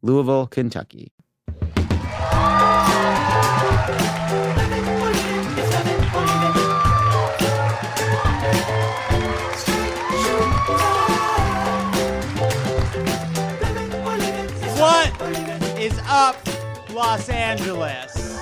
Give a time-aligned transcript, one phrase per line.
[0.00, 1.12] Louisville, Kentucky.
[14.78, 16.36] What is up,
[16.90, 18.38] Los Angeles?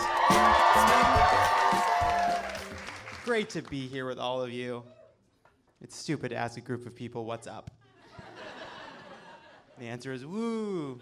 [3.24, 4.82] Great to be here with all of you.
[5.80, 7.70] It's stupid to ask a group of people what's up.
[9.78, 11.00] The answer is woo.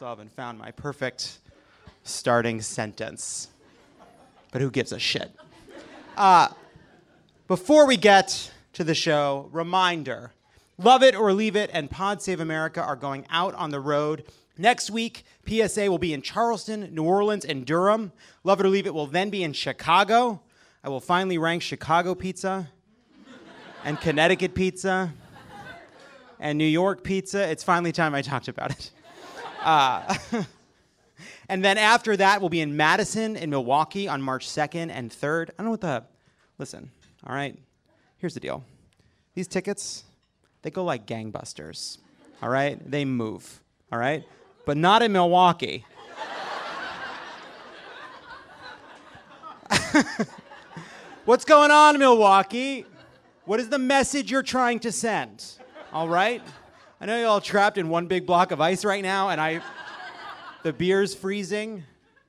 [0.00, 1.40] Still haven't found my perfect
[2.04, 3.48] starting sentence.
[4.50, 5.30] But who gives a shit?
[6.16, 6.48] Uh,
[7.46, 10.32] before we get to the show, reminder
[10.78, 14.24] Love It or Leave It and Pod Save America are going out on the road.
[14.56, 18.12] Next week, PSA will be in Charleston, New Orleans, and Durham.
[18.42, 20.40] Love It or Leave It will then be in Chicago.
[20.82, 22.70] I will finally rank Chicago pizza
[23.84, 25.12] and Connecticut pizza
[26.38, 27.46] and New York pizza.
[27.50, 28.92] It's finally time I talked about it.
[29.62, 30.16] Uh,
[31.48, 35.50] and then after that, we'll be in Madison and Milwaukee on March 2nd and 3rd.
[35.50, 36.04] I don't know what the.
[36.58, 36.90] Listen,
[37.26, 37.58] all right?
[38.18, 38.64] Here's the deal
[39.34, 40.04] these tickets,
[40.62, 41.98] they go like gangbusters,
[42.42, 42.78] all right?
[42.90, 44.24] They move, all right?
[44.66, 45.84] But not in Milwaukee.
[51.24, 52.84] What's going on, Milwaukee?
[53.44, 55.44] What is the message you're trying to send?
[55.92, 56.42] All right?
[57.00, 59.62] I know you're all trapped in one big block of ice right now, and I.
[60.62, 61.84] The beer's freezing.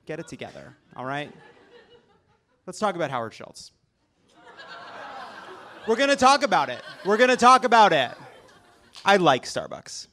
[0.06, 1.30] Get it together, all right?
[2.66, 3.72] Let's talk about Howard Schultz.
[5.86, 6.80] We're gonna talk about it.
[7.04, 8.12] We're gonna talk about it.
[9.04, 10.06] I like Starbucks.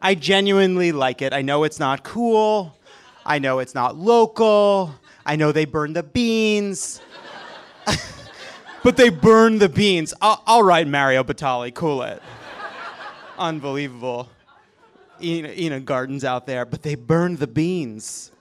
[0.00, 1.32] I genuinely like it.
[1.32, 2.76] I know it's not cool.
[3.26, 4.94] I know it's not local.
[5.26, 7.00] I know they burn the beans.
[8.82, 10.14] but they burn the beans.
[10.20, 12.22] All, right, Mario Batali, cool it.
[13.38, 14.28] Unbelievable.
[15.20, 18.32] Eating, eating gardens out there, but they burn the beans.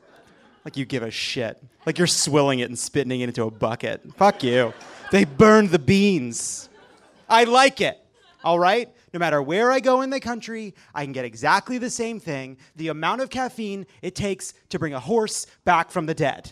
[0.66, 1.62] Like you give a shit.
[1.86, 4.02] Like you're swilling it and spitting it into a bucket.
[4.16, 4.74] Fuck you.
[5.12, 6.70] They burn the beans.
[7.30, 8.00] I like it.
[8.44, 8.90] All right?
[9.14, 12.58] No matter where I go in the country, I can get exactly the same thing
[12.76, 16.52] the amount of caffeine it takes to bring a horse back from the dead.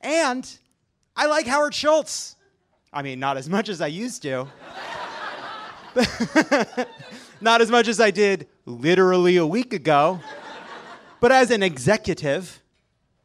[0.00, 0.58] and
[1.16, 2.36] I like Howard Schultz.
[2.92, 4.46] I mean, not as much as I used to.
[7.40, 10.20] not as much as I did literally a week ago.
[11.20, 12.62] But as an executive,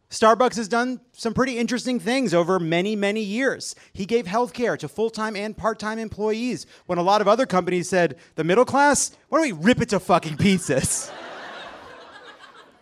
[0.09, 3.75] Starbucks has done some pretty interesting things over many, many years.
[3.91, 7.27] He gave health care to full time and part time employees when a lot of
[7.27, 11.11] other companies said, the middle class, why don't we rip it to fucking pieces?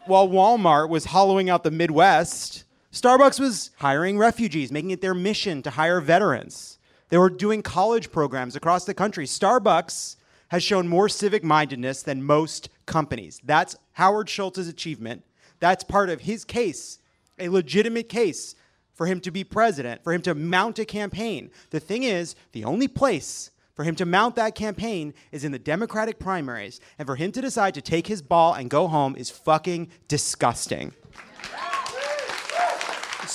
[0.06, 5.64] While Walmart was hollowing out the Midwest, Starbucks was hiring refugees, making it their mission
[5.64, 6.75] to hire veterans.
[7.16, 9.26] They were doing college programs across the country.
[9.26, 10.18] Starbucks
[10.50, 13.40] has shown more civic mindedness than most companies.
[13.42, 15.24] That's Howard Schultz's achievement.
[15.62, 17.00] That's part of his case
[17.40, 18.54] a legitimate case
[18.94, 21.52] for him to be president, for him to mount a campaign.
[21.70, 25.58] The thing is, the only place for him to mount that campaign is in the
[25.58, 26.82] Democratic primaries.
[27.00, 30.92] And for him to decide to take his ball and go home is fucking disgusting.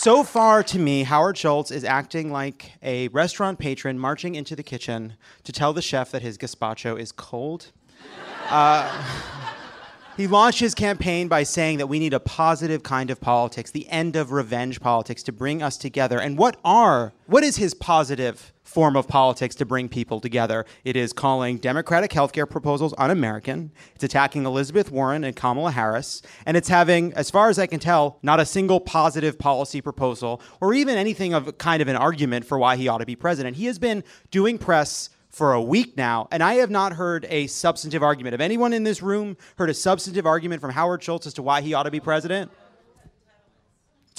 [0.03, 4.63] So far, to me, Howard Schultz is acting like a restaurant patron marching into the
[4.63, 5.13] kitchen
[5.45, 7.71] to tell the chef that his gazpacho is cold.
[8.49, 8.89] Uh,
[10.17, 13.89] he launched his campaign by saying that we need a positive kind of politics, the
[13.89, 16.21] end of revenge politics to bring us together.
[16.21, 20.65] And what are what is his positive form of politics to bring people together?
[20.85, 23.73] It is calling democratic healthcare proposals un-American.
[23.95, 27.81] It's attacking Elizabeth Warren and Kamala Harris, and it's having as far as I can
[27.81, 32.45] tell not a single positive policy proposal or even anything of kind of an argument
[32.45, 33.57] for why he ought to be president.
[33.57, 37.47] He has been doing press for a week now, and I have not heard a
[37.47, 38.35] substantive argument.
[38.35, 41.61] Have anyone in this room heard a substantive argument from Howard Schultz as to why
[41.61, 42.51] he ought to be president?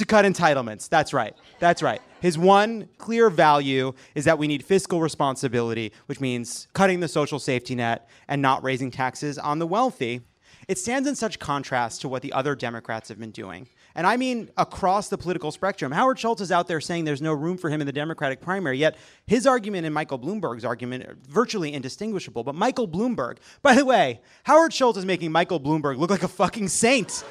[0.02, 0.90] to cut entitlements.
[0.90, 1.36] That's right.
[1.60, 2.02] That's right.
[2.22, 7.38] His one clear value is that we need fiscal responsibility, which means cutting the social
[7.38, 10.22] safety net and not raising taxes on the wealthy.
[10.68, 13.68] It stands in such contrast to what the other Democrats have been doing.
[13.96, 15.92] And I mean across the political spectrum.
[15.92, 18.78] Howard Schultz is out there saying there's no room for him in the Democratic primary,
[18.78, 22.44] yet his argument and Michael Bloomberg's argument are virtually indistinguishable.
[22.44, 26.28] But Michael Bloomberg, by the way, Howard Schultz is making Michael Bloomberg look like a
[26.28, 27.24] fucking saint.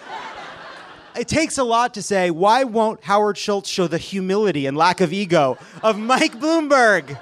[1.17, 5.01] it takes a lot to say, why won't Howard Schultz show the humility and lack
[5.01, 7.19] of ego of Mike Bloomberg?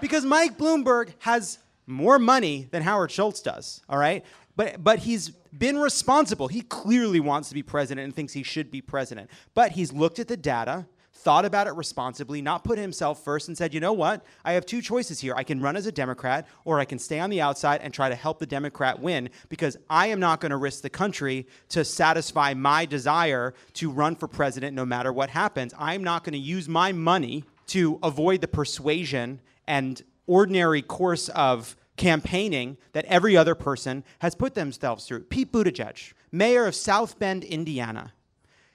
[0.00, 4.24] Because Mike Bloomberg has more money than Howard Schultz does, all right?
[4.56, 6.48] But, but he's been responsible.
[6.48, 9.30] He clearly wants to be president and thinks he should be president.
[9.54, 13.56] But he's looked at the data, thought about it responsibly, not put himself first, and
[13.56, 14.24] said, you know what?
[14.44, 15.34] I have two choices here.
[15.36, 18.08] I can run as a Democrat, or I can stay on the outside and try
[18.08, 21.84] to help the Democrat win because I am not going to risk the country to
[21.84, 25.74] satisfy my desire to run for president no matter what happens.
[25.78, 31.76] I'm not going to use my money to avoid the persuasion and ordinary course of
[31.98, 35.24] campaigning that every other person has put themselves through.
[35.24, 38.12] Pete Buttigieg, mayor of South Bend, Indiana.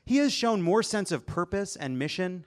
[0.05, 2.45] He has shown more sense of purpose and mission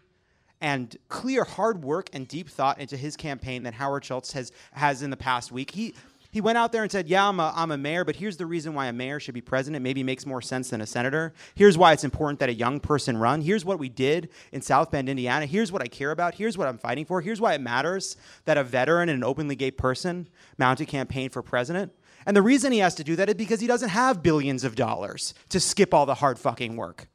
[0.61, 5.03] and clear hard work and deep thought into his campaign than Howard Schultz has, has
[5.03, 5.73] in the past week.
[5.73, 5.95] He,
[6.37, 8.45] he went out there and said, Yeah, I'm a, I'm a mayor, but here's the
[8.45, 9.83] reason why a mayor should be president.
[9.83, 11.33] Maybe makes more sense than a senator.
[11.55, 13.41] Here's why it's important that a young person run.
[13.41, 15.47] Here's what we did in South Bend, Indiana.
[15.47, 16.35] Here's what I care about.
[16.35, 17.23] Here's what I'm fighting for.
[17.23, 20.29] Here's why it matters that a veteran and an openly gay person
[20.59, 21.95] mount a campaign for president.
[22.27, 24.75] And the reason he has to do that is because he doesn't have billions of
[24.75, 27.09] dollars to skip all the hard fucking work.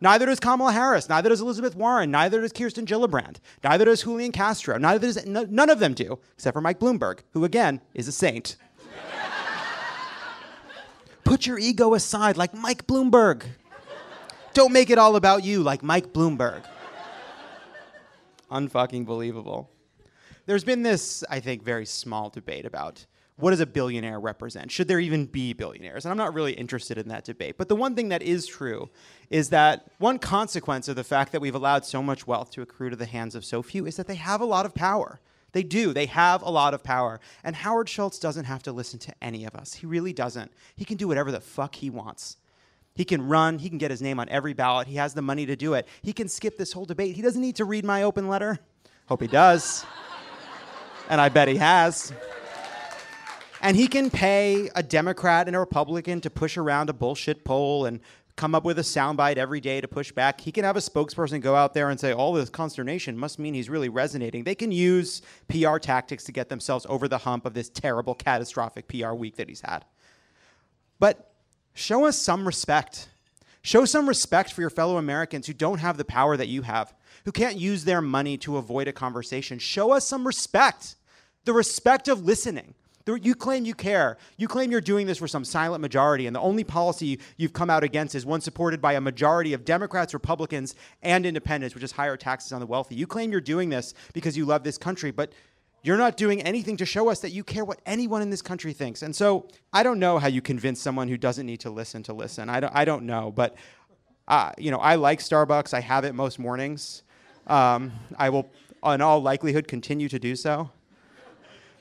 [0.00, 1.08] Neither does Kamala Harris.
[1.08, 2.10] Neither does Elizabeth Warren.
[2.10, 3.38] Neither does Kirsten Gillibrand.
[3.64, 4.78] Neither does Julian Castro.
[4.78, 8.56] Neither does none of them do, except for Mike Bloomberg, who again is a saint.
[11.24, 13.44] Put your ego aside, like Mike Bloomberg.
[14.54, 16.64] Don't make it all about you, like Mike Bloomberg.
[18.50, 19.68] Unfucking believable.
[20.46, 23.04] There's been this, I think, very small debate about
[23.38, 24.70] what does a billionaire represent?
[24.70, 26.04] Should there even be billionaires?
[26.04, 27.56] And I'm not really interested in that debate.
[27.56, 28.90] But the one thing that is true
[29.30, 32.90] is that one consequence of the fact that we've allowed so much wealth to accrue
[32.90, 35.20] to the hands of so few is that they have a lot of power.
[35.52, 35.92] They do.
[35.92, 37.20] They have a lot of power.
[37.44, 39.74] And Howard Schultz doesn't have to listen to any of us.
[39.74, 40.52] He really doesn't.
[40.74, 42.38] He can do whatever the fuck he wants.
[42.96, 43.60] He can run.
[43.60, 44.88] He can get his name on every ballot.
[44.88, 45.86] He has the money to do it.
[46.02, 47.14] He can skip this whole debate.
[47.14, 48.58] He doesn't need to read my open letter.
[49.06, 49.86] Hope he does.
[51.08, 52.12] and I bet he has.
[53.60, 57.86] And he can pay a Democrat and a Republican to push around a bullshit poll
[57.86, 58.00] and
[58.36, 60.40] come up with a soundbite every day to push back.
[60.40, 63.52] He can have a spokesperson go out there and say, all this consternation must mean
[63.52, 64.44] he's really resonating.
[64.44, 68.86] They can use PR tactics to get themselves over the hump of this terrible, catastrophic
[68.86, 69.84] PR week that he's had.
[71.00, 71.32] But
[71.74, 73.08] show us some respect.
[73.62, 76.94] Show some respect for your fellow Americans who don't have the power that you have,
[77.24, 79.58] who can't use their money to avoid a conversation.
[79.58, 80.94] Show us some respect.
[81.44, 82.74] The respect of listening,
[83.16, 84.18] you claim you care.
[84.36, 87.70] You claim you're doing this for some silent majority, and the only policy you've come
[87.70, 91.92] out against is one supported by a majority of Democrats, Republicans, and independents, which is
[91.92, 92.94] higher taxes on the wealthy.
[92.94, 95.32] You claim you're doing this because you love this country, but
[95.82, 98.72] you're not doing anything to show us that you care what anyone in this country
[98.72, 99.02] thinks.
[99.02, 102.12] And so I don't know how you convince someone who doesn't need to listen to
[102.12, 102.48] listen.
[102.50, 103.56] I don't, I don't know, but
[104.26, 105.72] uh, you know, I like Starbucks.
[105.72, 107.02] I have it most mornings.
[107.46, 108.50] Um, I will,
[108.84, 110.70] in all likelihood, continue to do so.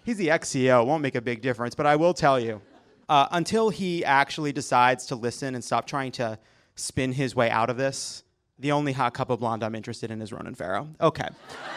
[0.07, 0.86] He's the ex CEO.
[0.86, 1.76] Won't make a big difference.
[1.76, 2.61] But I will tell you,
[3.09, 6.40] uh, until he actually decides to listen and stop trying to
[6.76, 8.23] spin his way out of this,
[8.57, 10.87] the only hot cup of blonde I'm interested in is Ronan Farrow.
[11.02, 11.28] Okay.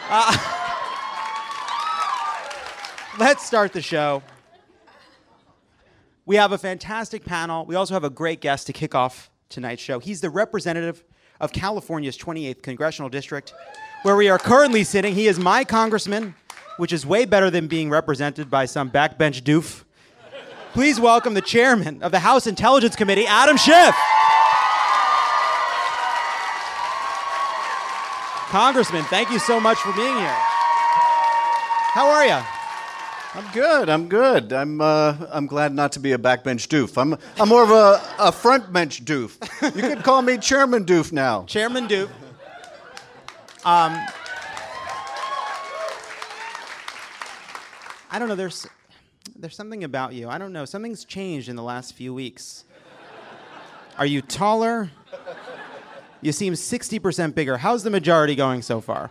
[0.09, 0.37] Uh,
[3.19, 4.23] let's start the show.
[6.25, 7.65] We have a fantastic panel.
[7.65, 9.99] We also have a great guest to kick off tonight's show.
[9.99, 11.03] He's the representative
[11.41, 13.53] of California's 28th congressional district,
[14.03, 15.15] where we are currently sitting.
[15.15, 16.33] He is my congressman
[16.81, 19.83] which is way better than being represented by some backbench doof.
[20.73, 23.95] Please welcome the chairman of the House Intelligence Committee, Adam Schiff.
[28.49, 30.37] Congressman, thank you so much for being here.
[31.93, 32.43] How are you?
[33.35, 33.87] I'm good.
[33.87, 34.51] I'm good.
[34.51, 36.99] I'm uh, I'm glad not to be a backbench doof.
[36.99, 39.37] I'm I'm more of a, a front bench doof.
[39.75, 41.43] You could call me Chairman Doof now.
[41.45, 42.09] Chairman Doof.
[43.63, 44.03] Um,
[48.11, 48.35] I don't know.
[48.35, 48.67] There's
[49.37, 50.27] there's something about you.
[50.27, 50.65] I don't know.
[50.65, 52.65] Something's changed in the last few weeks.
[53.97, 54.91] Are you taller?
[56.21, 57.57] You seem 60% bigger.
[57.57, 59.09] How's the majority going so far?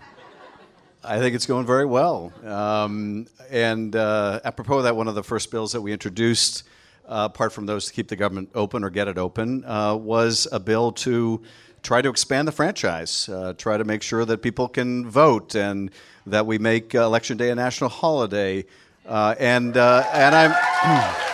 [1.02, 2.32] I think it's going very well.
[2.44, 6.64] Um, and uh, apropos of that, one of the first bills that we introduced
[7.10, 10.46] uh, apart from those to keep the government open or get it open, uh, was
[10.52, 11.42] a bill to
[11.82, 15.90] try to expand the franchise, uh, try to make sure that people can vote and
[16.26, 18.64] that we make uh, Election Day a national holiday.
[19.06, 21.16] Uh, and, uh, and I'm.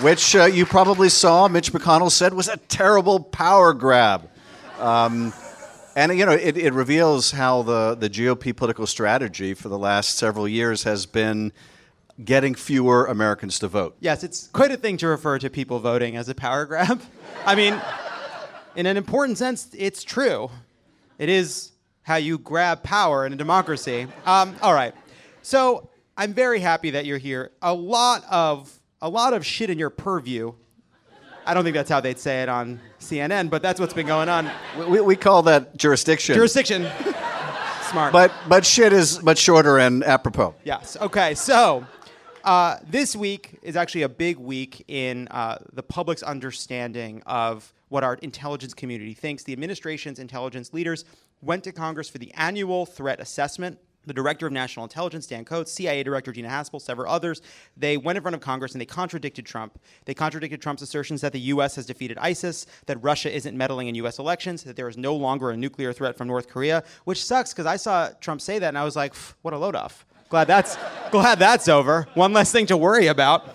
[0.00, 4.28] which uh, you probably saw, Mitch McConnell said was a terrible power grab.
[4.78, 5.32] Um,
[5.96, 10.16] and you know, it, it, reveals how the, the GOP political strategy for the last
[10.16, 11.52] several years has been
[12.24, 13.96] getting fewer Americans to vote.
[14.00, 17.00] Yes, it's quite a thing to refer to people voting as a power grab.
[17.46, 17.80] I mean,
[18.76, 20.50] in an important sense, it's true.
[21.18, 21.72] It is
[22.02, 24.06] how you grab power in a democracy.
[24.24, 24.94] Um, all right.
[25.48, 27.52] So I'm very happy that you're here.
[27.62, 30.52] A lot of a lot of shit in your purview.
[31.46, 34.28] I don't think that's how they'd say it on CNN, but that's what's been going
[34.28, 34.50] on.
[34.76, 36.34] We, we call that jurisdiction.
[36.34, 36.86] Jurisdiction.
[37.90, 38.12] Smart.
[38.12, 40.54] But but shit is much shorter and apropos.
[40.64, 40.98] Yes.
[41.00, 41.34] Okay.
[41.34, 41.86] So
[42.44, 48.04] uh, this week is actually a big week in uh, the public's understanding of what
[48.04, 49.44] our intelligence community thinks.
[49.44, 51.06] The administration's intelligence leaders
[51.40, 53.78] went to Congress for the annual threat assessment.
[54.08, 57.42] The director of national intelligence, Dan Coats, CIA director Gina Haspel, several others,
[57.76, 59.78] they went in front of Congress and they contradicted Trump.
[60.06, 61.76] They contradicted Trump's assertions that the U.S.
[61.76, 64.18] has defeated ISIS, that Russia isn't meddling in U.S.
[64.18, 67.66] elections, that there is no longer a nuclear threat from North Korea, which sucks because
[67.66, 70.06] I saw Trump say that and I was like, what a load off.
[70.30, 70.78] Glad that's,
[71.10, 72.08] glad that's over.
[72.14, 73.54] One less thing to worry about.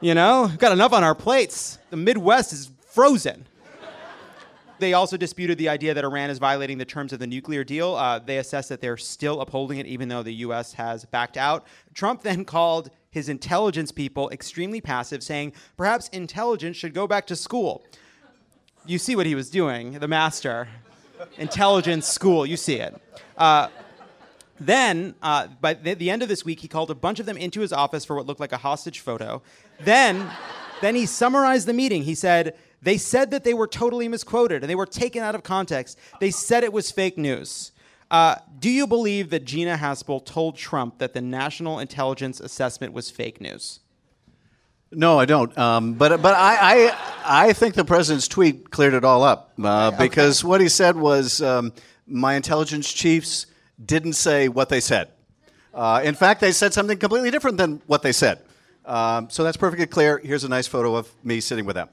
[0.00, 1.78] You know, got enough on our plates.
[1.90, 3.47] The Midwest is frozen.
[4.78, 7.94] They also disputed the idea that Iran is violating the terms of the nuclear deal.
[7.94, 10.74] Uh, they assessed that they're still upholding it, even though the U.S.
[10.74, 11.66] has backed out.
[11.94, 17.36] Trump then called his intelligence people extremely passive, saying perhaps intelligence should go back to
[17.36, 17.84] school.
[18.86, 20.68] You see what he was doing, the master.
[21.36, 23.00] Intelligence school, you see it.
[23.36, 23.68] Uh,
[24.60, 27.36] then, uh, by the, the, end of this week, he called a bunch of them
[27.36, 29.42] into his office for what looked like a hostage photo.
[29.80, 30.30] Then,
[30.80, 32.04] then he summarized the meeting.
[32.04, 35.42] He said, they said that they were totally misquoted and they were taken out of
[35.42, 35.98] context.
[36.20, 37.72] They said it was fake news.
[38.10, 43.10] Uh, do you believe that Gina Haspel told Trump that the national intelligence assessment was
[43.10, 43.80] fake news?
[44.90, 45.56] No, I don't.
[45.58, 46.56] Um, but but I,
[46.86, 50.08] I, I think the president's tweet cleared it all up uh, okay.
[50.08, 51.74] because what he said was um,
[52.06, 53.46] my intelligence chiefs
[53.84, 55.08] didn't say what they said.
[55.74, 58.40] Uh, in fact, they said something completely different than what they said.
[58.86, 60.18] Um, so that's perfectly clear.
[60.24, 61.90] Here's a nice photo of me sitting with them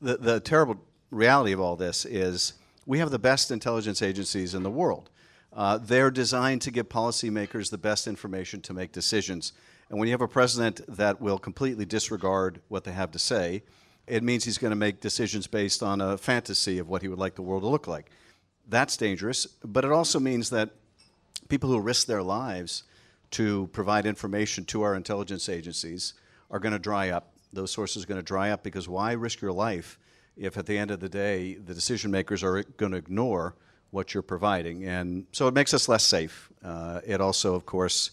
[0.00, 0.76] the, the terrible
[1.10, 5.10] reality of all this is we have the best intelligence agencies in the world.
[5.52, 9.52] Uh, they're designed to give policymakers the best information to make decisions.
[9.88, 13.62] And when you have a president that will completely disregard what they have to say,
[14.06, 17.18] it means he's going to make decisions based on a fantasy of what he would
[17.18, 18.10] like the world to look like.
[18.68, 20.70] That's dangerous, but it also means that
[21.48, 22.84] people who risk their lives
[23.32, 26.14] to provide information to our intelligence agencies
[26.50, 29.40] are going to dry up those sources are going to dry up because why risk
[29.40, 29.98] your life
[30.36, 33.54] if at the end of the day the decision makers are going to ignore
[33.90, 34.84] what you're providing?
[34.84, 36.50] And so it makes us less safe.
[36.62, 38.10] Uh, it also, of course,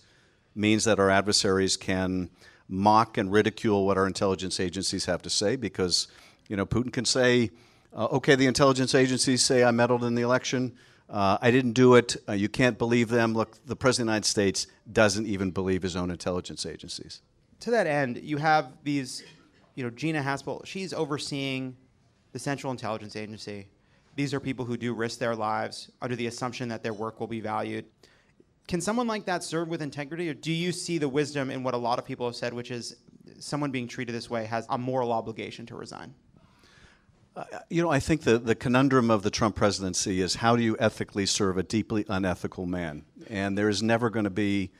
[0.55, 2.29] means that our adversaries can
[2.69, 6.07] mock and ridicule what our intelligence agencies have to say because,
[6.47, 7.51] you know, Putin can say,
[7.95, 10.73] uh, okay, the intelligence agencies say I meddled in the election.
[11.09, 12.15] Uh, I didn't do it.
[12.27, 13.33] Uh, you can't believe them.
[13.33, 17.21] Look, the President of the United States doesn't even believe his own intelligence agencies
[17.63, 19.23] to that end, you have these,
[19.75, 21.77] you know, Gina Haspel, she's overseeing
[22.33, 23.67] the Central Intelligence Agency.
[24.17, 27.27] These are people who do risk their lives under the assumption that their work will
[27.27, 27.85] be valued.
[28.67, 31.73] Can someone like that serve with integrity, or do you see the wisdom in what
[31.73, 32.97] a lot of people have said, which is
[33.39, 36.13] someone being treated this way has a moral obligation to resign?
[37.33, 40.63] Uh, you know, I think the, the conundrum of the Trump presidency is how do
[40.63, 43.05] you ethically serve a deeply unethical man?
[43.29, 44.71] And there is never going to be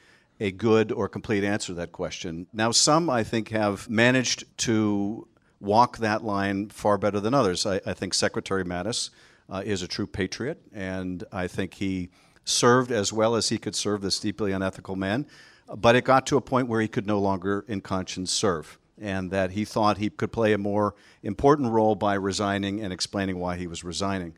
[0.44, 2.48] a good or complete answer to that question.
[2.52, 5.26] Now, some, I think, have managed to
[5.62, 7.66] walk that line far better than others.
[7.66, 9.10] I, I think Secretary Mattis
[9.50, 12.10] uh, is a true patriot, and I think he
[12.44, 15.26] served as well as he could serve this deeply unethical man.
[15.74, 19.32] But it got to a point where he could no longer, in conscience, serve, and
[19.32, 23.56] that he thought he could play a more important role by resigning and explaining why
[23.56, 24.34] he was resigning.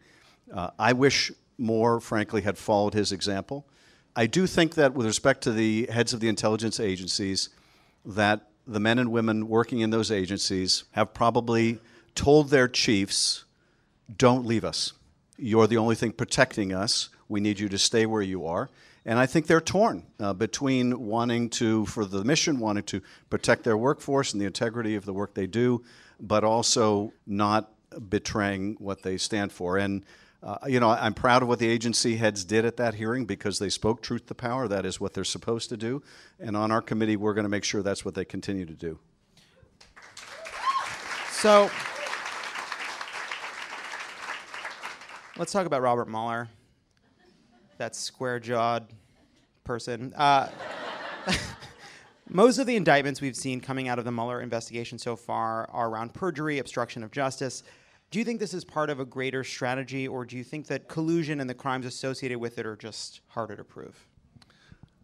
[0.53, 3.65] Uh, I wish more, frankly, had followed his example.
[4.15, 7.49] I do think that with respect to the heads of the intelligence agencies,
[8.05, 11.79] that the men and women working in those agencies have probably
[12.15, 13.43] told their chiefs,
[14.17, 14.93] don't leave us.
[15.37, 17.09] You're the only thing protecting us.
[17.27, 18.69] We need you to stay where you are.
[19.05, 23.63] And I think they're torn uh, between wanting to, for the mission, wanting to protect
[23.63, 25.83] their workforce and the integrity of the work they do,
[26.19, 27.71] but also not
[28.09, 29.77] betraying what they stand for.
[29.77, 30.03] And
[30.45, 33.57] uh, you know, I'm proud of what the agency heads did at that hearing because
[33.57, 34.67] they spoke truth to power.
[34.67, 36.03] That is what they're supposed to do.
[36.39, 38.99] And on our committee, we're going to make sure that's what they continue to do.
[41.31, 41.71] So
[45.37, 46.47] let's talk about Robert Mueller,
[47.79, 48.87] that square jawed
[49.63, 50.13] person.
[50.15, 50.49] Uh,
[52.29, 55.89] most of the indictments we've seen coming out of the Mueller investigation so far are
[55.89, 57.63] around perjury, obstruction of justice.
[58.11, 60.87] Do you think this is part of a greater strategy, or do you think that
[60.87, 64.07] collusion and the crimes associated with it are just harder to prove?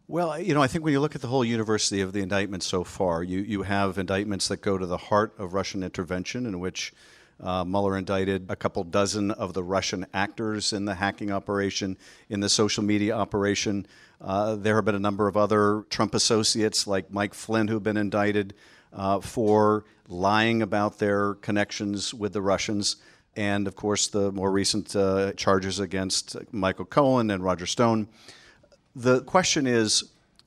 [0.07, 2.65] Well, you know, I think when you look at the whole university of the indictments
[2.65, 6.59] so far, you, you have indictments that go to the heart of Russian intervention, in
[6.59, 6.93] which
[7.41, 11.97] uh, Mueller indicted a couple dozen of the Russian actors in the hacking operation,
[12.29, 13.87] in the social media operation.
[14.19, 17.97] Uh, there have been a number of other Trump associates like Mike Flynn who've been
[17.97, 18.53] indicted
[18.93, 22.97] uh, for lying about their connections with the Russians.
[23.35, 28.09] And of course, the more recent uh, charges against Michael Cohen and Roger Stone.
[28.95, 30.03] The question is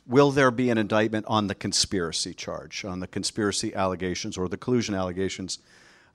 [0.06, 4.56] will there be an indictment on the conspiracy charge, on the conspiracy allegations or the
[4.58, 5.58] collusion allegations?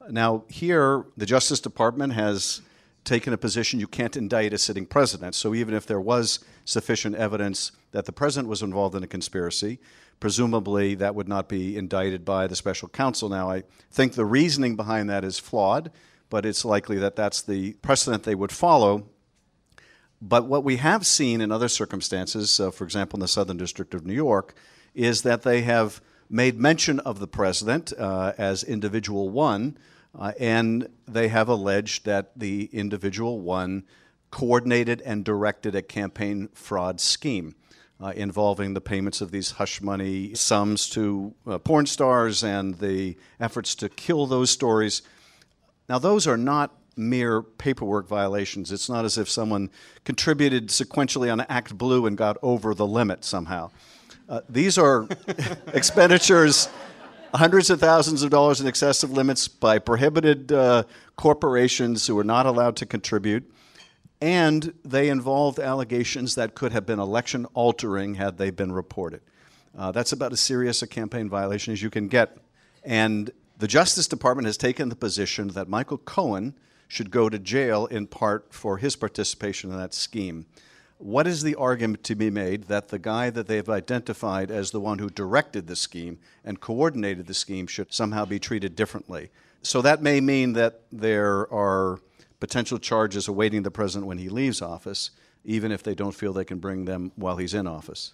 [0.10, 2.62] Now, here, the Justice Department has
[3.04, 5.34] taken a position you can't indict a sitting president.
[5.34, 9.80] So even if there was sufficient evidence that the president was involved in a conspiracy,
[10.20, 13.30] presumably that would not be indicted by the special counsel.
[13.30, 15.92] Now, I think the reasoning behind that is flawed,
[16.30, 19.08] but it's likely that that's the precedent they would follow.
[20.22, 23.94] But what we have seen in other circumstances, uh, for example, in the Southern District
[23.94, 24.54] of New York,
[24.94, 29.78] is that they have made mention of the president uh, as individual one,
[30.18, 33.84] uh, and they have alleged that the individual one
[34.30, 37.56] coordinated and directed a campaign fraud scheme.
[38.02, 43.18] Uh, involving the payments of these hush money sums to uh, porn stars and the
[43.42, 45.02] efforts to kill those stories.
[45.90, 48.72] Now, those are not mere paperwork violations.
[48.72, 49.70] It's not as if someone
[50.04, 53.72] contributed sequentially on Act Blue and got over the limit somehow.
[54.28, 55.08] Uh, these are
[55.74, 56.70] expenditures,
[57.34, 60.84] hundreds of thousands of dollars in excessive limits by prohibited uh,
[61.16, 63.50] corporations who are not allowed to contribute.
[64.22, 69.22] And they involved allegations that could have been election altering had they been reported.
[69.78, 72.38] Uh, that's about as serious a campaign violation as you can get.
[72.84, 76.56] And the Justice Department has taken the position that Michael Cohen
[76.88, 80.46] should go to jail in part for his participation in that scheme.
[80.98, 84.82] What is the argument to be made that the guy that they've identified as the
[84.82, 89.30] one who directed the scheme and coordinated the scheme should somehow be treated differently?
[89.62, 92.00] So that may mean that there are
[92.40, 95.12] potential charges awaiting the president when he leaves office,
[95.44, 98.14] even if they don't feel they can bring them while he's in office.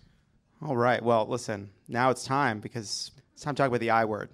[0.62, 1.04] All right.
[1.04, 4.30] Well, listen, now it's time because it's time to talk about the I word.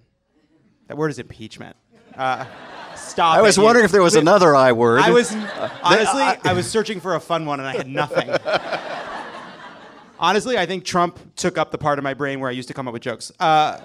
[0.88, 1.76] That word is impeachment.
[2.16, 2.46] Uh,
[2.96, 3.38] stop.
[3.38, 3.62] I was it.
[3.62, 5.02] wondering if there was another I word.
[5.02, 5.32] I was
[5.84, 8.30] honestly, I was searching for a fun one and I had nothing.
[10.20, 12.74] honestly, I think Trump took up the part of my brain where I used to
[12.74, 13.32] come up with jokes.
[13.40, 13.80] Uh,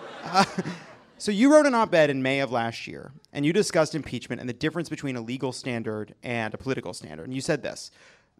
[1.18, 4.48] so you wrote an op-ed in May of last year, and you discussed impeachment and
[4.48, 7.24] the difference between a legal standard and a political standard.
[7.24, 7.90] And you said this.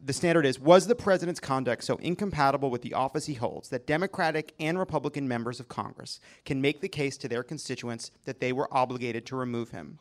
[0.05, 3.87] The standard is Was the president's conduct so incompatible with the office he holds that
[3.87, 8.53] Democratic and Republican members of Congress can make the case to their constituents that they
[8.53, 9.99] were obligated to remove him?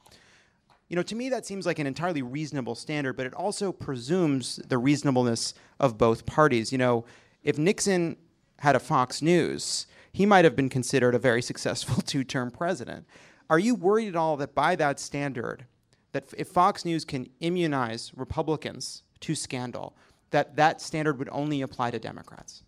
[0.89, 4.57] You know, to me, that seems like an entirely reasonable standard, but it also presumes
[4.67, 6.71] the reasonableness of both parties.
[6.71, 7.05] You know,
[7.43, 8.17] if Nixon
[8.59, 13.05] had a Fox News, he might have been considered a very successful two term president.
[13.49, 15.65] Are you worried at all that by that standard,
[16.13, 19.97] that if Fox News can immunize Republicans to scandal,
[20.31, 22.63] that that standard would only apply to Democrats?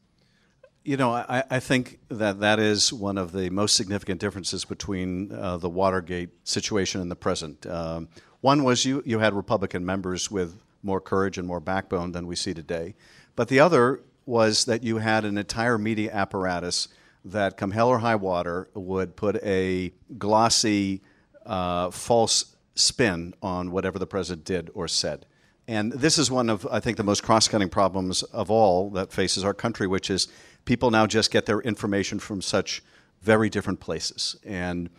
[0.83, 5.31] You know, I, I, think that that is one of the most significant differences between
[5.31, 7.65] uh, the Watergate situation and the present.
[7.65, 8.09] Um,
[8.41, 12.35] one was you, you had Republican members with more courage and more backbone than we
[12.35, 12.95] see today.
[13.35, 16.89] But the other was that you had an entire media apparatus
[17.31, 21.01] that, come hell or high water, would put a glossy,
[21.45, 25.25] uh, false spin on whatever the president did or said.
[25.67, 29.11] And this is one of, I think, the most cross cutting problems of all that
[29.11, 30.27] faces our country, which is
[30.65, 32.81] people now just get their information from such
[33.21, 34.37] very different places.
[34.45, 34.89] And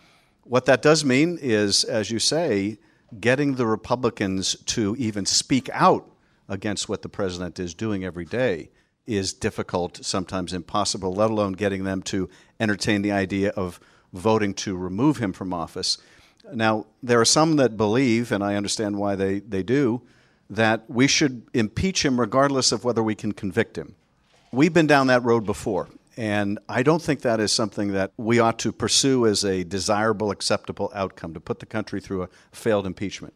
[0.44, 2.78] what that does mean is, as you say,
[3.20, 6.10] getting the Republicans to even speak out
[6.48, 8.70] against what the president is doing every day
[9.08, 12.28] is difficult, sometimes impossible, let alone getting them to
[12.60, 13.80] entertain the idea of
[14.12, 15.98] voting to remove him from office.
[16.52, 20.02] Now, there are some that believe, and I understand why they, they do,
[20.50, 23.94] that we should impeach him regardless of whether we can convict him.
[24.52, 28.38] We've been down that road before, and I don't think that is something that we
[28.38, 32.86] ought to pursue as a desirable, acceptable outcome to put the country through a failed
[32.86, 33.34] impeachment.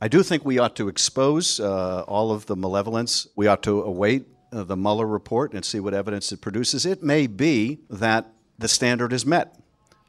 [0.00, 3.26] I do think we ought to expose uh, all of the malevolence.
[3.36, 4.26] We ought to await
[4.62, 6.86] the Mueller report and see what evidence it produces.
[6.86, 8.26] It may be that
[8.58, 9.58] the standard is met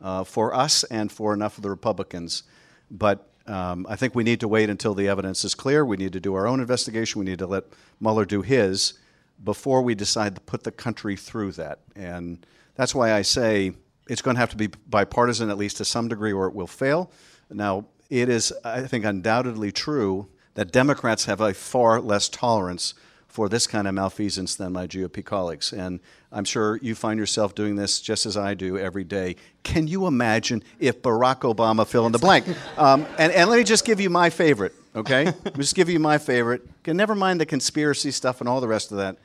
[0.01, 2.43] uh, for us and for enough of the Republicans,
[2.91, 5.85] but Um, I think we need to wait until the evidence is clear.
[5.85, 7.19] We need to do our own investigation.
[7.19, 7.63] We need to let
[7.99, 8.99] Mueller do his
[9.37, 11.77] before we decide to put the country through that.
[11.95, 13.73] And that's why I say
[14.09, 16.67] it's going to have to be bipartisan, at least to some degree, or it will
[16.67, 17.11] fail.
[17.49, 22.95] Now, it is, I think, undoubtedly true that Democrats have a far less tolerance
[23.35, 25.73] for this kind of malfeasance than my GOP colleagues.
[25.73, 25.99] And
[26.31, 29.35] I'm sure you find yourself doing this just as I do every day.
[29.63, 32.45] Can you imagine if Barack Obama fill in the blank?
[32.77, 35.33] Um, and, and let me just give you my favorite, okay?
[35.55, 36.61] just give you my favorite.
[36.79, 39.17] Okay, never mind the conspiracy stuff and all the rest of that.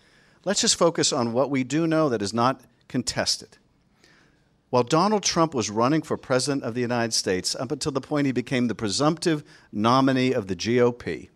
[0.44, 3.58] Let's just focus on what we do know that is not contested.
[4.70, 8.26] While Donald Trump was running for president of the United States, up until the point
[8.26, 9.42] he became the presumptive
[9.72, 11.28] nominee of the GOP,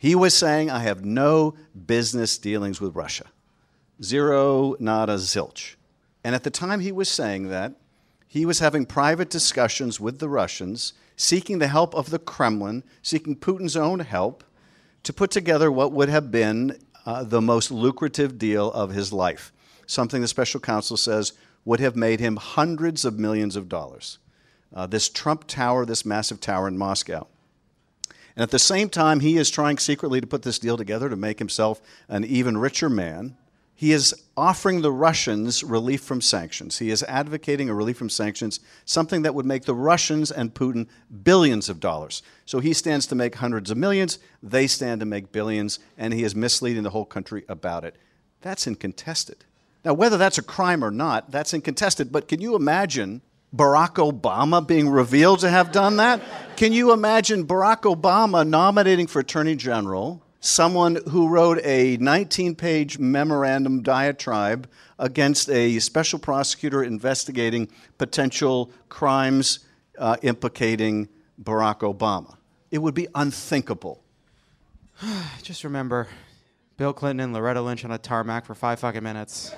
[0.00, 1.54] he was saying, I have no
[1.86, 3.26] business dealings with Russia.
[4.02, 5.74] Zero, not a zilch.
[6.24, 7.74] And at the time he was saying that,
[8.26, 13.36] he was having private discussions with the Russians, seeking the help of the Kremlin, seeking
[13.36, 14.42] Putin's own help
[15.02, 19.52] to put together what would have been uh, the most lucrative deal of his life.
[19.86, 21.34] Something the special counsel says
[21.66, 24.18] would have made him hundreds of millions of dollars.
[24.74, 27.26] Uh, this Trump Tower, this massive tower in Moscow.
[28.36, 31.16] And at the same time, he is trying secretly to put this deal together to
[31.16, 33.36] make himself an even richer man.
[33.74, 36.80] He is offering the Russians relief from sanctions.
[36.80, 40.86] He is advocating a relief from sanctions, something that would make the Russians and Putin
[41.22, 42.22] billions of dollars.
[42.44, 46.24] So he stands to make hundreds of millions, they stand to make billions, and he
[46.24, 47.96] is misleading the whole country about it.
[48.42, 49.46] That's incontested.
[49.82, 53.22] Now, whether that's a crime or not, that's incontested, but can you imagine
[53.56, 56.20] Barack Obama being revealed to have done that?
[56.60, 62.98] Can you imagine Barack Obama nominating for Attorney General someone who wrote a 19 page
[62.98, 64.68] memorandum diatribe
[64.98, 69.60] against a special prosecutor investigating potential crimes
[69.96, 71.08] uh, implicating
[71.42, 72.36] Barack Obama?
[72.70, 74.04] It would be unthinkable.
[75.42, 76.08] Just remember
[76.76, 79.54] Bill Clinton and Loretta Lynch on a tarmac for five fucking minutes.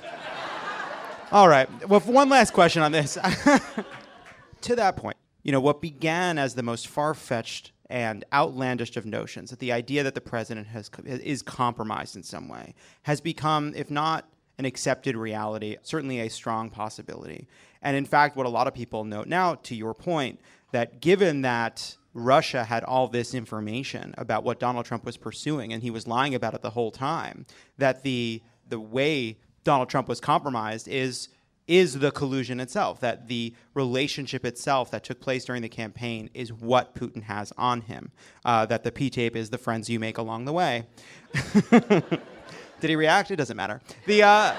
[1.32, 1.68] All right.
[1.88, 3.14] Well, one last question on this.
[4.60, 9.04] to that point, you know, what began as the most far fetched and outlandish of
[9.04, 13.72] notions, that the idea that the president has, is compromised in some way, has become,
[13.76, 14.26] if not
[14.58, 17.46] an accepted reality, certainly a strong possibility.
[17.82, 21.42] And in fact, what a lot of people note now, to your point, that given
[21.42, 26.06] that Russia had all this information about what Donald Trump was pursuing and he was
[26.06, 27.46] lying about it the whole time,
[27.78, 31.28] that the the way Donald Trump was compromised is
[31.72, 36.52] is the collusion itself that the relationship itself that took place during the campaign is
[36.52, 38.10] what Putin has on him.
[38.44, 40.84] Uh, that the P tape is the friends you make along the way.
[41.70, 43.30] Did he react?
[43.30, 43.80] It doesn't matter.
[44.06, 44.54] The uh,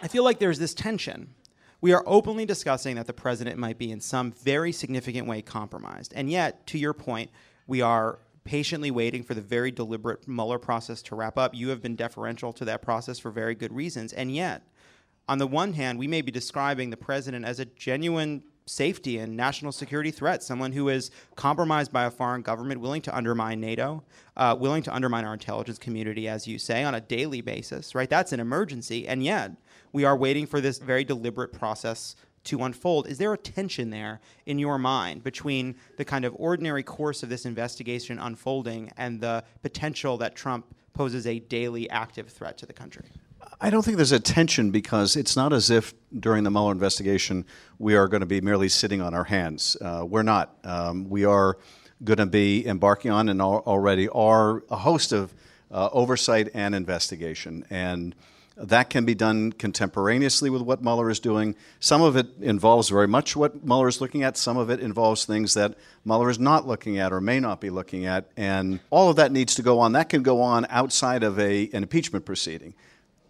[0.00, 1.34] I feel like there's this tension.
[1.80, 6.12] We are openly discussing that the president might be in some very significant way compromised,
[6.14, 7.30] and yet, to your point,
[7.66, 11.54] we are patiently waiting for the very deliberate Mueller process to wrap up.
[11.54, 14.12] You have been deferential to that process for very good reasons.
[14.12, 14.62] And yet,
[15.28, 19.36] on the one hand, we may be describing the president as a genuine safety and
[19.36, 24.04] national security threat, someone who is compromised by a foreign government, willing to undermine NATO,
[24.36, 28.08] uh, willing to undermine our intelligence community, as you say, on a daily basis, right?
[28.08, 29.08] That's an emergency.
[29.08, 29.52] And yet,
[29.92, 32.14] we are waiting for this very deliberate process
[32.44, 33.08] to unfold.
[33.08, 37.28] Is there a tension there in your mind between the kind of ordinary course of
[37.28, 42.72] this investigation unfolding and the potential that Trump poses a daily active threat to the
[42.72, 43.04] country?
[43.60, 47.44] I don't think there's a tension because it's not as if during the Mueller investigation
[47.80, 49.76] we are going to be merely sitting on our hands.
[49.80, 50.56] Uh, we're not.
[50.62, 51.58] Um, we are
[52.04, 55.34] going to be embarking on and already are a host of
[55.72, 57.66] uh, oversight and investigation.
[57.68, 58.14] And
[58.56, 61.56] that can be done contemporaneously with what Mueller is doing.
[61.80, 64.36] Some of it involves very much what Mueller is looking at.
[64.36, 67.70] Some of it involves things that Mueller is not looking at or may not be
[67.70, 68.30] looking at.
[68.36, 69.92] And all of that needs to go on.
[69.92, 72.74] That can go on outside of a, an impeachment proceeding.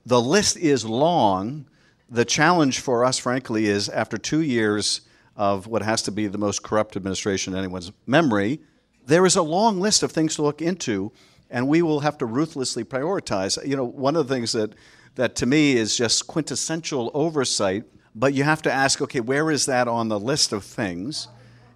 [0.07, 1.67] The list is long.
[2.09, 5.03] The challenge for us, frankly, is after two years
[5.37, 8.61] of what has to be the most corrupt administration in anyone's memory,
[9.07, 11.13] there is a long list of things to look into,
[11.51, 13.65] and we will have to ruthlessly prioritize.
[13.67, 14.75] You know, one of the things that
[15.19, 17.85] that to me is just quintessential oversight.
[18.15, 21.29] But you have to ask, okay, where is that on the list of things?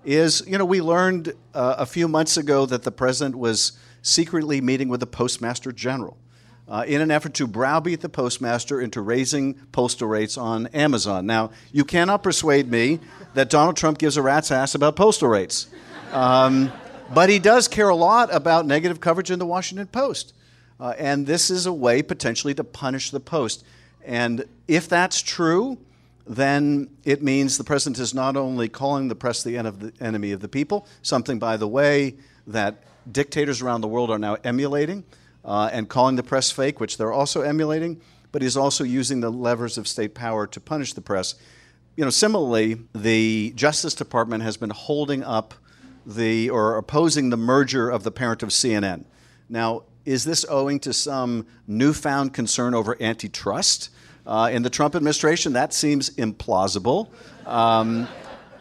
[0.05, 4.61] Is, you know, we learned uh, a few months ago that the president was secretly
[4.61, 6.17] meeting with the postmaster general.
[6.69, 11.27] Uh, in an effort to browbeat the postmaster into raising postal rates on Amazon.
[11.27, 13.01] Now, you cannot persuade me
[13.35, 15.67] that Donald Trump gives a rat's ass about postal rates.
[16.13, 16.73] Um,
[17.13, 20.35] but he does care a lot about negative coverage in the Washington Post.
[20.81, 23.65] Uh, and this is a way potentially to punish the Post.
[24.05, 25.79] And if that's true,
[26.27, 29.93] then it means the president is not only calling the press the, en- of the
[30.01, 32.15] enemy of the people, something, by the way,
[32.47, 35.05] that dictators around the world are now emulating,
[35.45, 38.01] uh, and calling the press fake, which they're also emulating,
[38.31, 41.35] but he's also using the levers of state power to punish the press.
[41.97, 45.55] You know, similarly, the Justice Department has been holding up
[46.07, 49.05] the or opposing the merger of the parent of CNN.
[49.49, 53.91] Now, is this owing to some newfound concern over antitrust
[54.27, 55.53] uh, in the Trump administration?
[55.53, 57.09] That seems implausible.
[57.47, 58.09] Um,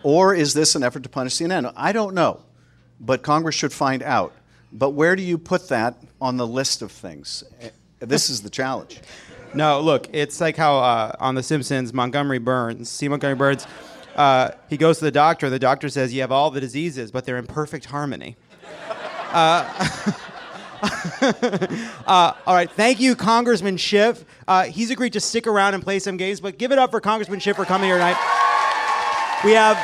[0.03, 1.71] or is this an effort to punish CNN?
[1.75, 2.41] I don't know,
[2.99, 4.33] but Congress should find out.
[4.73, 7.43] But where do you put that on the list of things?
[7.99, 9.01] This is the challenge.
[9.53, 13.67] No, look, it's like how uh, on The Simpsons, Montgomery Burns, see Montgomery Burns,
[14.15, 15.49] uh, he goes to the doctor.
[15.49, 18.37] The doctor says, You have all the diseases, but they're in perfect harmony.
[19.31, 19.89] Uh,
[22.07, 24.25] uh, all right, thank you, Congressman Schiff.
[24.47, 26.99] Uh, he's agreed to stick around and play some games, but give it up for
[27.01, 28.17] Congressman Schiff for coming here tonight.
[29.43, 29.77] We have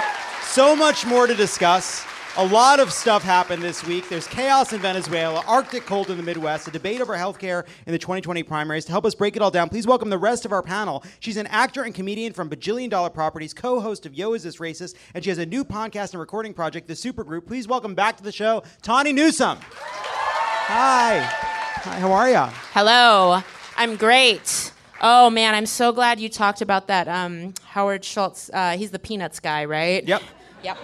[0.43, 2.05] so much more to discuss.
[2.39, 4.09] A lot of stuff happened this week.
[4.09, 7.93] There's chaos in Venezuela, Arctic cold in the Midwest, a debate over health care in
[7.93, 8.85] the 2020 primaries.
[8.85, 11.03] To help us break it all down, please welcome the rest of our panel.
[11.19, 14.57] She's an actor and comedian from Bajillion Dollar Properties, co host of Yo Is This
[14.57, 17.47] Racist, and she has a new podcast and recording project, The Supergroup.
[17.47, 19.57] Please welcome back to the show, Tawny Newsome.
[19.71, 21.21] Hi.
[21.21, 22.53] Hi, how are you?
[22.71, 23.41] Hello.
[23.77, 24.71] I'm great.
[25.01, 27.07] Oh man, I'm so glad you talked about that.
[27.07, 28.51] Um, Howard Schultz.
[28.53, 30.03] Uh, he's the Peanuts guy, right?
[30.07, 30.21] Yep.
[30.63, 30.77] Yep.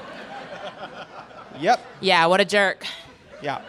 [1.59, 1.85] Yep.
[2.01, 2.25] Yeah.
[2.25, 2.85] What a jerk.
[3.41, 3.61] Yeah.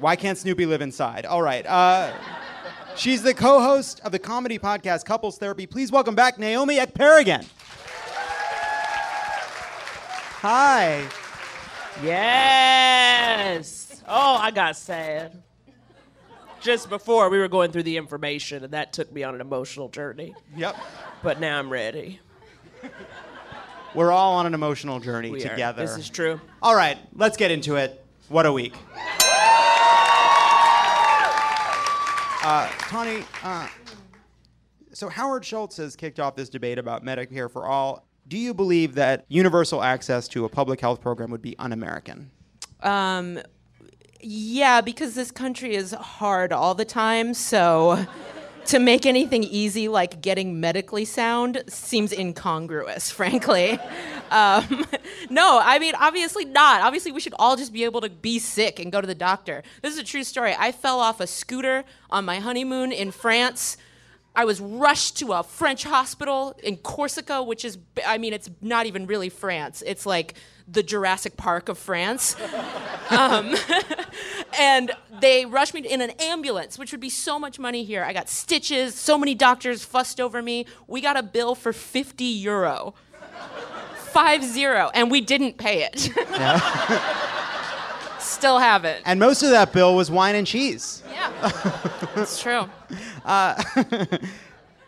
[0.00, 1.26] Why can't Snoopy live inside?
[1.26, 1.66] All right.
[1.66, 2.12] Uh,
[2.96, 5.66] she's the co-host of the comedy podcast Couples Therapy.
[5.66, 7.46] Please welcome back Naomi Ekperigin.
[10.40, 11.06] Hi.
[12.02, 14.02] Yes.
[14.08, 15.42] Oh, I got sad.
[16.60, 19.88] Just before we were going through the information, and that took me on an emotional
[19.88, 20.34] journey.
[20.56, 20.76] Yep.
[21.22, 22.20] But now I'm ready.
[23.94, 25.48] We're all on an emotional journey We are.
[25.48, 25.82] together.
[25.82, 26.40] This is true.
[26.62, 28.04] All right, let's get into it.
[28.28, 28.74] What a week.
[32.44, 33.68] Uh, Tawny, uh,
[34.92, 38.04] so Howard Schultz has kicked off this debate about Medicare for all.
[38.26, 42.30] Do you believe that universal access to a public health program would be un-American?
[42.82, 43.38] Um,
[44.20, 48.04] yeah, because this country is hard all the time, so
[48.66, 53.78] to make anything easy like getting medically sound seems incongruous, frankly.
[54.30, 54.86] Um,
[55.30, 56.80] no, I mean, obviously not.
[56.82, 59.62] Obviously, we should all just be able to be sick and go to the doctor.
[59.82, 60.54] This is a true story.
[60.58, 63.76] I fell off a scooter on my honeymoon in France.
[64.34, 68.86] I was rushed to a French hospital in Corsica, which is, I mean, it's not
[68.86, 69.82] even really France.
[69.84, 70.34] It's like
[70.68, 72.36] the Jurassic Park of France.
[73.10, 73.54] Um,
[74.58, 78.04] and they rushed me in an ambulance, which would be so much money here.
[78.04, 80.66] I got stitches, so many doctors fussed over me.
[80.86, 82.94] We got a bill for 50 euro.
[83.96, 85.98] Five zero, and we didn't pay it.
[88.18, 89.02] Still haven't.
[89.06, 91.02] And most of that bill was wine and cheese.
[91.10, 91.50] Yeah,
[92.16, 92.68] it's true.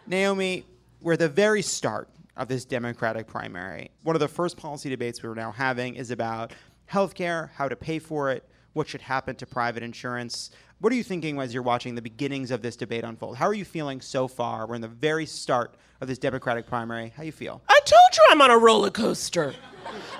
[0.06, 0.66] Naomi,
[1.00, 3.90] we're at the very start of this Democratic primary.
[4.02, 6.52] One of the first policy debates we are now having is about
[6.90, 10.50] healthcare, how to pay for it, what should happen to private insurance.
[10.80, 13.36] What are you thinking as you're watching the beginnings of this debate unfold?
[13.36, 14.66] How are you feeling so far?
[14.66, 17.12] We're in the very start of this Democratic primary.
[17.16, 17.62] How you feel?
[17.84, 19.54] Told you I'm on a roller coaster.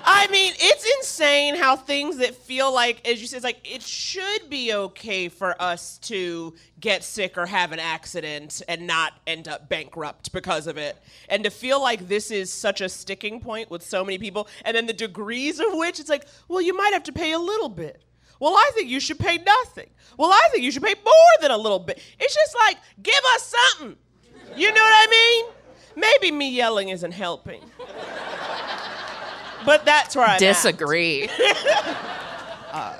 [0.07, 3.81] I mean, it's insane how things that feel like, as you said, it's like it
[3.81, 9.47] should be okay for us to get sick or have an accident and not end
[9.47, 10.95] up bankrupt because of it.
[11.27, 14.77] And to feel like this is such a sticking point with so many people, and
[14.77, 17.69] then the degrees of which it's like, well, you might have to pay a little
[17.69, 18.03] bit.
[18.39, 19.89] Well, I think you should pay nothing.
[20.19, 21.99] Well, I think you should pay more than a little bit.
[22.19, 23.95] It's just like, give us something.
[24.55, 25.54] You know what I mean?
[25.95, 27.61] Maybe me yelling isn't helping.
[29.65, 31.29] But that's where I Disagree.
[32.71, 32.93] Uh,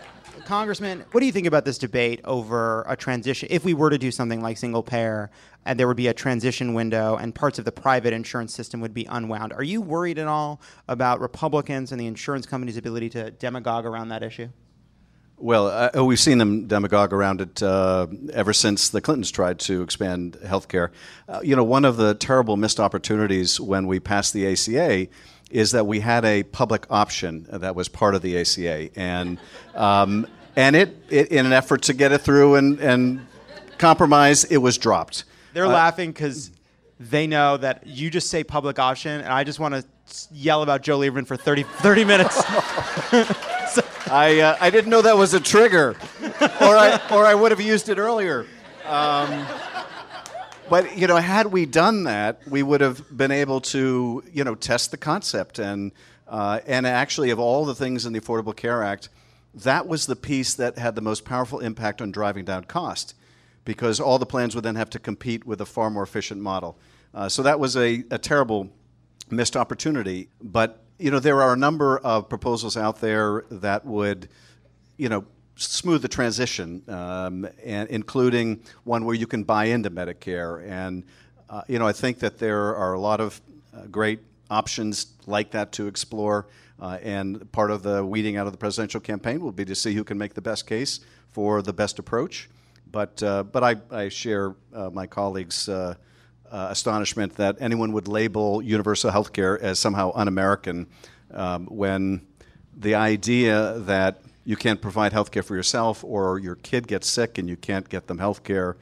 [0.45, 3.49] Congressman, what do you think about this debate over a transition?
[3.51, 5.29] If we were to do something like single payer
[5.65, 8.93] and there would be a transition window and parts of the private insurance system would
[8.93, 13.31] be unwound, are you worried at all about Republicans and the insurance companies' ability to
[13.31, 14.47] demagogue around that issue?
[15.37, 19.81] Well, uh, we've seen them demagogue around it uh, ever since the Clintons tried to
[19.81, 20.91] expand health care.
[21.27, 25.07] Uh, you know, one of the terrible missed opportunities when we passed the ACA
[25.51, 28.89] is that we had a public option that was part of the ACA.
[28.97, 29.37] And,
[29.75, 33.27] um, and it, it, in an effort to get it through and, and
[33.77, 35.25] compromise, it was dropped.
[35.53, 36.51] They're laughing because
[36.99, 39.83] they know that you just say public option, and I just want to
[40.31, 42.41] yell about Joe Lieberman for 30, 30 minutes.
[44.07, 45.95] I, uh, I didn't know that was a trigger,
[46.41, 48.45] or I, or I would have used it earlier.
[48.85, 49.45] Um,
[50.69, 54.55] but you know, had we done that, we would have been able to you know
[54.55, 55.91] test the concept and
[56.27, 59.09] uh, and actually of all the things in the Affordable Care Act,
[59.53, 63.15] that was the piece that had the most powerful impact on driving down cost,
[63.65, 66.77] because all the plans would then have to compete with a far more efficient model.
[67.13, 68.69] Uh, so that was a, a terrible
[69.29, 70.29] missed opportunity.
[70.41, 74.29] But you know, there are a number of proposals out there that would,
[74.97, 75.25] you know,
[75.57, 80.65] smooth the transition, um, and including one where you can buy into Medicare.
[80.67, 81.03] And
[81.49, 83.41] uh, you know, I think that there are a lot of
[83.73, 86.47] uh, great options like that to explore.
[86.79, 89.93] Uh, and part of the weeding out of the presidential campaign will be to see
[89.93, 90.99] who can make the best case
[91.29, 92.49] for the best approach.
[92.95, 95.95] But uh, but I, I share uh, my colleagues' uh,
[96.49, 100.87] astonishment that anyone would label universal health care as somehow un-American
[101.33, 102.25] um, when
[102.73, 107.37] the idea that you can't provide health care for yourself or your kid gets sick
[107.37, 108.77] and you can't get them health care,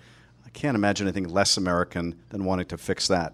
[0.46, 3.34] I can't imagine anything less American than wanting to fix that.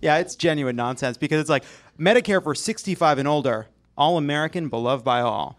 [0.00, 1.64] Yeah, it's genuine nonsense because it's like
[1.98, 3.66] Medicare for 65 and older,
[3.98, 5.58] all American, beloved by all.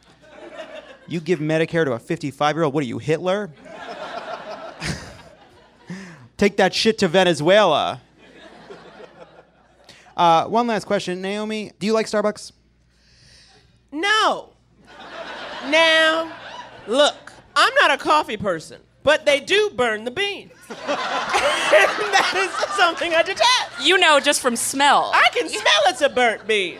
[1.09, 3.51] You give Medicare to a 55 year old, what are you, Hitler?
[6.37, 8.01] Take that shit to Venezuela.
[10.15, 11.71] Uh, one last question, Naomi.
[11.79, 12.51] Do you like Starbucks?
[13.91, 14.49] No.
[15.67, 16.31] Now,
[16.87, 20.51] look, I'm not a coffee person, but they do burn the beans.
[20.67, 23.81] that is something I detest.
[23.81, 25.11] You know just from smell.
[25.13, 26.79] I can smell it's a burnt bean.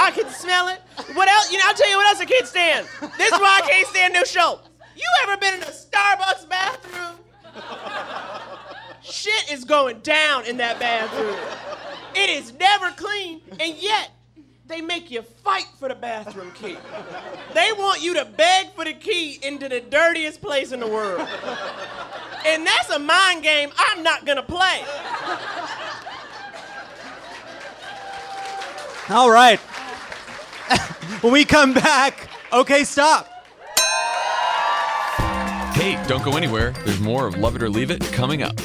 [0.00, 0.80] I can smell it.
[1.14, 1.52] What else?
[1.52, 2.86] You know, I'll tell you what else I can't stand.
[3.16, 4.60] This is why I can't stand new show.
[4.98, 7.14] You ever been in a Starbucks bathroom?
[9.00, 11.36] Shit is going down in that bathroom.
[12.16, 14.10] It is never clean, and yet
[14.66, 16.76] they make you fight for the bathroom key.
[17.54, 21.26] They want you to beg for the key into the dirtiest place in the world.
[22.44, 24.84] And that's a mind game I'm not gonna play.
[29.10, 29.58] All right.
[31.20, 33.37] when we come back, okay, stop.
[36.06, 36.74] Don't go anywhere.
[36.84, 38.58] There's more of Love It or Leave It coming up.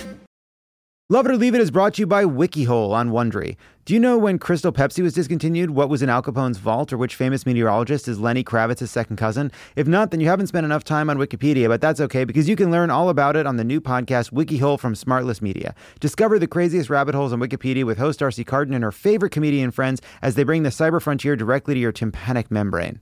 [1.10, 3.58] Love It or Leave It is brought to you by WikiHole on Wondery.
[3.86, 6.98] Do you know when Crystal Pepsi was discontinued, what was in Al Capone's vault, or
[6.98, 9.52] which famous meteorologist is Lenny Kravitz's second cousin?
[9.76, 12.56] If not, then you haven't spent enough time on Wikipedia, but that's okay because you
[12.56, 15.76] can learn all about it on the new podcast WikiHole from Smartless Media.
[16.00, 19.72] Discover the craziest rabbit holes on Wikipedia with host Darcy Carden and her favorite comedian
[19.72, 23.02] friends as they bring the cyber frontier directly to your tympanic membrane.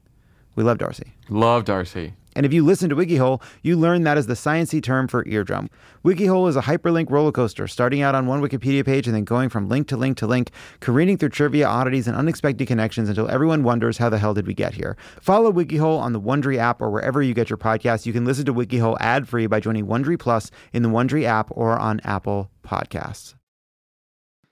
[0.56, 1.14] We love Darcy.
[1.30, 2.14] Love Darcy.
[2.36, 5.70] And if you listen to WikiHole, you learn that is the sciency term for eardrum.
[6.06, 9.50] WikiHole is a hyperlink roller coaster, starting out on one Wikipedia page and then going
[9.50, 13.64] from link to link to link, careening through trivia, oddities, and unexpected connections until everyone
[13.64, 14.98] wonders how the hell did we get here.
[15.20, 18.06] Follow WikiHole on the Wondery app or wherever you get your podcasts.
[18.06, 21.78] You can listen to WikiHole ad-free by joining Wondery Plus in the Wondery app or
[21.78, 23.36] on Apple Podcasts.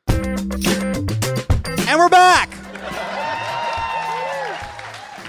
[0.09, 2.58] And we're back.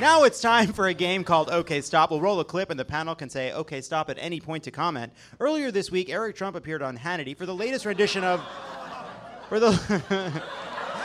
[0.00, 2.10] Now it's time for a game called OK Stop.
[2.10, 4.70] We'll roll a clip and the panel can say OK Stop at any point to
[4.70, 5.12] comment.
[5.38, 8.42] Earlier this week, Eric Trump appeared on Hannity for the latest rendition of
[9.50, 10.42] for the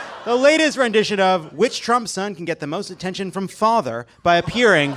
[0.24, 4.36] the latest rendition of which Trump son can get the most attention from father by
[4.36, 4.96] appearing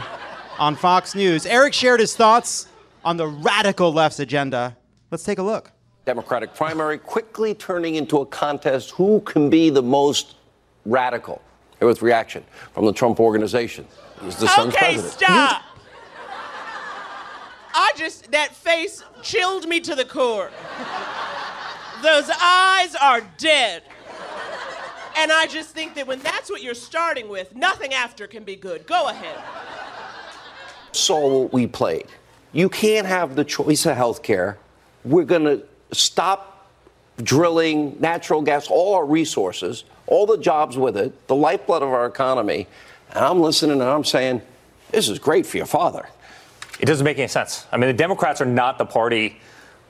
[0.58, 1.46] on Fox News.
[1.46, 2.70] Eric shared his thoughts
[3.04, 4.78] on the radical left's agenda.
[5.12, 5.74] Let's take a look.
[6.06, 10.36] Democratic primary quickly turning into a contest who can be the most
[10.86, 11.42] radical.
[11.80, 13.88] Here with reaction from the Trump organization.
[14.22, 15.13] He's the son's okay, president.
[15.13, 15.63] stop.
[17.74, 20.52] I just that face chilled me to the core.
[22.04, 23.84] Those eyes are dead.
[25.18, 28.56] And I just think that when that's what you're starting with, nothing after can be
[28.56, 28.86] good.
[28.86, 29.38] Go ahead.
[30.92, 32.08] Saw what we played.
[32.54, 34.58] You can't have the choice of health care.
[35.04, 36.68] We're going to stop
[37.22, 42.06] drilling natural gas, all our resources, all the jobs with it, the lifeblood of our
[42.06, 42.67] economy.
[43.12, 44.41] And I'm listening and I'm saying,
[44.91, 46.10] this is great for your father.
[46.80, 47.65] It doesn't make any sense.
[47.72, 49.39] I mean, the Democrats are not the party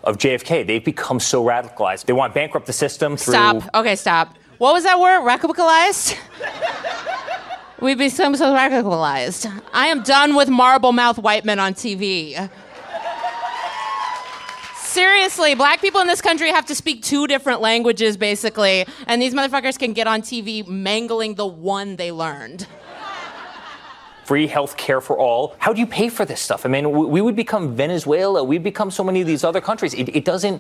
[0.04, 0.66] of JFK.
[0.66, 2.06] They've become so radicalized.
[2.06, 3.34] They want to bankrupt the system through.
[3.34, 3.64] Stop.
[3.74, 4.36] Okay, stop.
[4.58, 5.22] What was that word?
[5.22, 6.18] Radicalized?
[7.80, 9.50] We've become so radicalized.
[9.72, 12.50] I am done with marble mouth white men on TV.
[14.90, 19.36] Seriously, black people in this country have to speak two different languages, basically, and these
[19.36, 22.66] motherfuckers can get on TV mangling the one they learned.
[24.24, 25.56] free health care for all.
[25.60, 26.66] How do you pay for this stuff?
[26.66, 28.44] I mean, we, we would become Venezuela.
[28.44, 29.94] We'd become so many of these other countries.
[29.94, 30.60] It, it doesn't.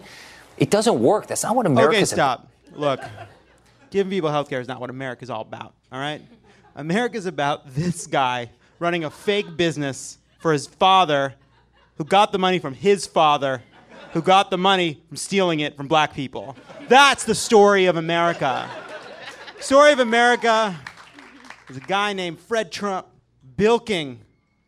[0.60, 1.26] It doesn't work.
[1.26, 2.14] That's not what America's.
[2.14, 2.48] Okay, stop.
[2.76, 3.02] Look,
[3.90, 6.22] giving people health care is not what America's all about, all right?
[6.76, 11.34] America's about this guy running a fake business for his father
[11.98, 13.64] who got the money from his father
[14.14, 16.56] who got the money from stealing it from black people.
[16.88, 18.70] That's the story of America.
[19.60, 20.76] Story of America
[21.70, 23.08] is a guy named Fred Trump
[23.56, 24.22] bilking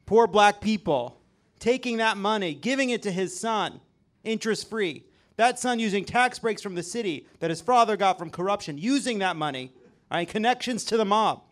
[0.05, 1.17] poor black people,
[1.59, 3.79] taking that money, giving it to his son,
[4.23, 5.05] interest free.
[5.37, 9.19] That son using tax breaks from the city that his father got from corruption, using
[9.19, 9.71] that money,
[10.11, 11.43] right, connections to the mob,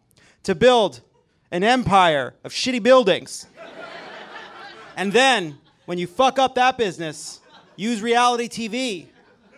[0.43, 1.01] to build
[1.51, 3.47] an empire of shitty buildings.
[4.95, 7.39] and then, when you fuck up that business,
[7.79, 9.07] use reality TV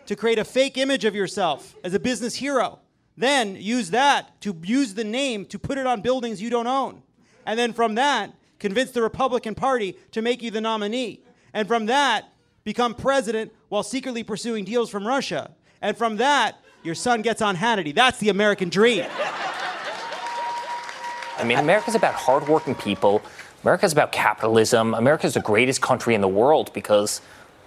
[0.06, 2.80] to create a fake image of yourself as a business hero.
[3.18, 7.02] Then use that to use the name to put it on buildings you don't own.
[7.46, 11.24] And then from that, convince the Republican Party to make you the nominee.
[11.54, 12.32] And from that,
[12.64, 15.52] become president while secretly pursuing deals from Russia.
[15.82, 17.94] And from that, your son gets on Hannity.
[17.94, 19.06] That's the American dream.
[21.38, 23.22] I mean, America's about hardworking people.
[23.64, 24.94] America's about capitalism.
[24.94, 27.22] America's the greatest country in the world because,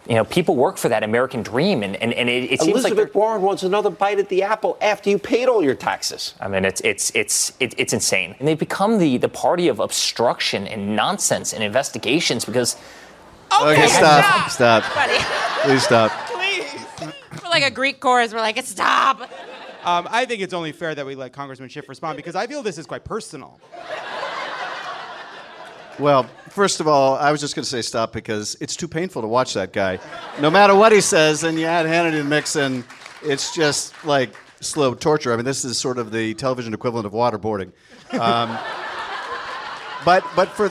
[0.09, 1.83] you know, people work for that American dream.
[1.83, 2.93] And, and, and it, it seems like.
[2.93, 6.35] Elizabeth Warren wants another bite at the apple after you paid all your taxes.
[6.41, 9.81] I mean, it's it's it's it, it's insane, and they've become the the party of
[9.81, 12.77] obstruction and nonsense and investigations because
[13.63, 14.83] Okay, stop, stop.
[15.63, 16.11] Please stop.
[16.27, 18.33] Please, we're like a Greek chorus.
[18.33, 19.21] We're like, stop.
[19.85, 22.63] Um, I think it's only fair that we let Congressman Schiff respond because I feel
[22.63, 23.61] this is quite personal.
[25.99, 29.23] Well, first of all, I was just going to say stop because it's too painful
[29.23, 30.01] to watch that guy.
[30.41, 32.83] No matter what he says, and you add Hannity to the mix, and
[33.23, 35.33] it's just like slow torture.
[35.33, 37.73] I mean, this is sort of the television equivalent of waterboarding.
[38.13, 38.59] Um,
[40.05, 40.69] but but for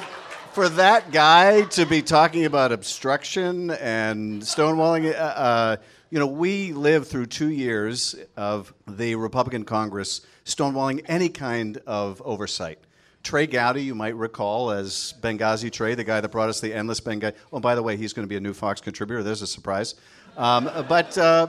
[0.51, 5.77] for that guy to be talking about obstruction and stonewalling, uh, uh,
[6.09, 12.21] you know, we lived through two years of the Republican Congress stonewalling any kind of
[12.25, 12.77] oversight.
[13.23, 16.99] Trey Gowdy, you might recall as Benghazi Trey, the guy that brought us the endless
[16.99, 17.33] Benghazi.
[17.53, 19.23] Oh, by the way, he's going to be a new Fox contributor.
[19.23, 19.95] There's a surprise.
[20.35, 21.47] Um, but uh,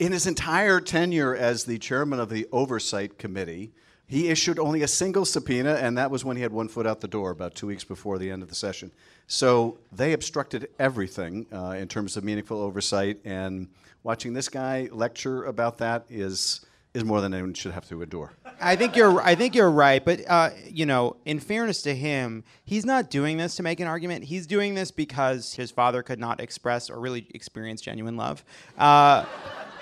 [0.00, 3.70] in his entire tenure as the chairman of the Oversight Committee,
[4.08, 7.00] he issued only a single subpoena, and that was when he had one foot out
[7.00, 8.90] the door about two weeks before the end of the session.
[9.28, 13.68] So they obstructed everything uh, in terms of meaningful oversight, and
[14.02, 18.32] watching this guy lecture about that is is more than anyone should have to endure.
[18.60, 19.20] I think you're.
[19.22, 23.38] I think you're right, but uh, you know, in fairness to him, he's not doing
[23.38, 24.24] this to make an argument.
[24.24, 28.44] He's doing this because his father could not express or really experience genuine love.
[28.78, 29.24] Uh,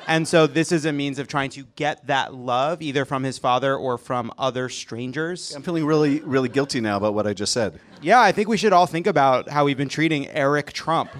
[0.06, 3.38] and so this is a means of trying to get that love either from his
[3.38, 5.54] father or from other strangers.
[5.54, 7.78] I'm feeling really, really guilty now about what I just said.
[8.00, 11.10] Yeah, I think we should all think about how we've been treating Eric Trump.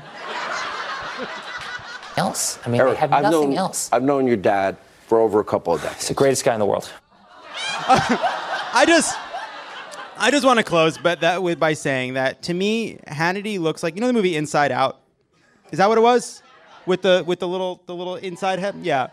[2.17, 2.59] else.
[2.65, 3.91] I mean, Eric, they have I've nothing known, else.
[3.93, 4.77] I've known your dad
[5.11, 6.89] for over a couple of He's the greatest guy in the world.
[7.89, 9.19] I just
[10.17, 13.83] I just want to close but that with by saying that to me Hannity looks
[13.83, 15.01] like you know the movie Inside Out?
[15.73, 16.45] Is that what it was?
[16.87, 18.77] With the with the little the little inside head?
[18.83, 19.09] Yeah.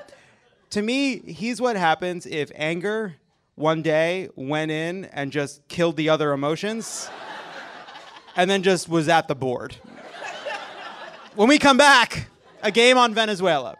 [0.72, 3.16] To me, he's what happens if anger
[3.56, 7.10] one day went in and just killed the other emotions
[8.36, 9.76] and then just was at the board.
[11.34, 12.28] When we come back,
[12.62, 13.78] a game on Venezuela.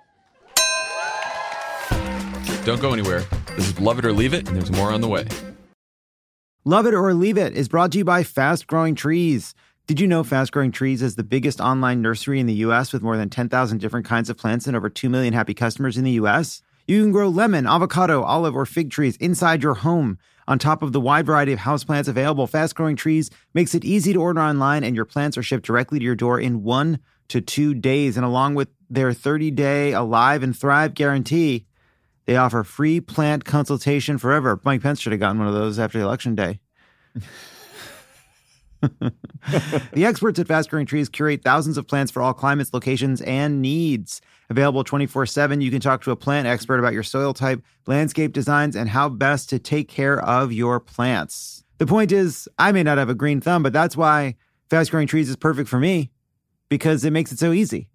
[2.68, 3.24] Don't go anywhere.
[3.56, 5.26] This is Love It or Leave It, and there's more on the way.
[6.66, 9.56] Love It or Leave It is brought to you by Fast Growing Trees.
[9.86, 13.02] Did you know Fast Growing Trees is the biggest online nursery in the US with
[13.02, 16.20] more than 10,000 different kinds of plants and over 2 million happy customers in the
[16.20, 16.62] US?
[16.90, 20.18] You can grow lemon, avocado, olive, or fig trees inside your home.
[20.46, 24.12] On top of the wide variety of houseplants available, Fast Growing Trees makes it easy
[24.12, 27.00] to order online and your plants are shipped directly to your door in one
[27.30, 28.18] to two days.
[28.18, 31.66] And along with their 30 day Alive and Thrive guarantee,
[32.28, 34.60] they offer free plant consultation forever.
[34.64, 36.60] Mike Pence should have gotten one of those after election day.
[38.82, 43.62] the experts at Fast Growing Trees curate thousands of plants for all climates, locations, and
[43.62, 44.22] needs.
[44.50, 48.34] Available 24 7, you can talk to a plant expert about your soil type, landscape
[48.34, 51.64] designs, and how best to take care of your plants.
[51.78, 54.36] The point is, I may not have a green thumb, but that's why
[54.70, 56.12] Fast Growing Trees is perfect for me
[56.70, 57.88] because it makes it so easy.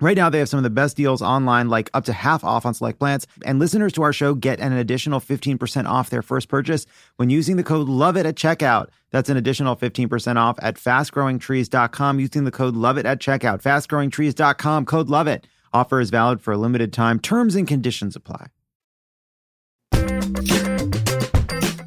[0.00, 2.64] Right now, they have some of the best deals online, like up to half off
[2.64, 3.26] on select plants.
[3.44, 6.86] And listeners to our show get an additional 15% off their first purchase
[7.16, 8.88] when using the code LOVEIT at checkout.
[9.10, 13.62] That's an additional 15% off at fastgrowingtrees.com using the code LOVEIT at checkout.
[13.62, 15.44] Fastgrowingtrees.com, code LOVEIT.
[15.72, 17.20] Offer is valid for a limited time.
[17.20, 18.46] Terms and conditions apply.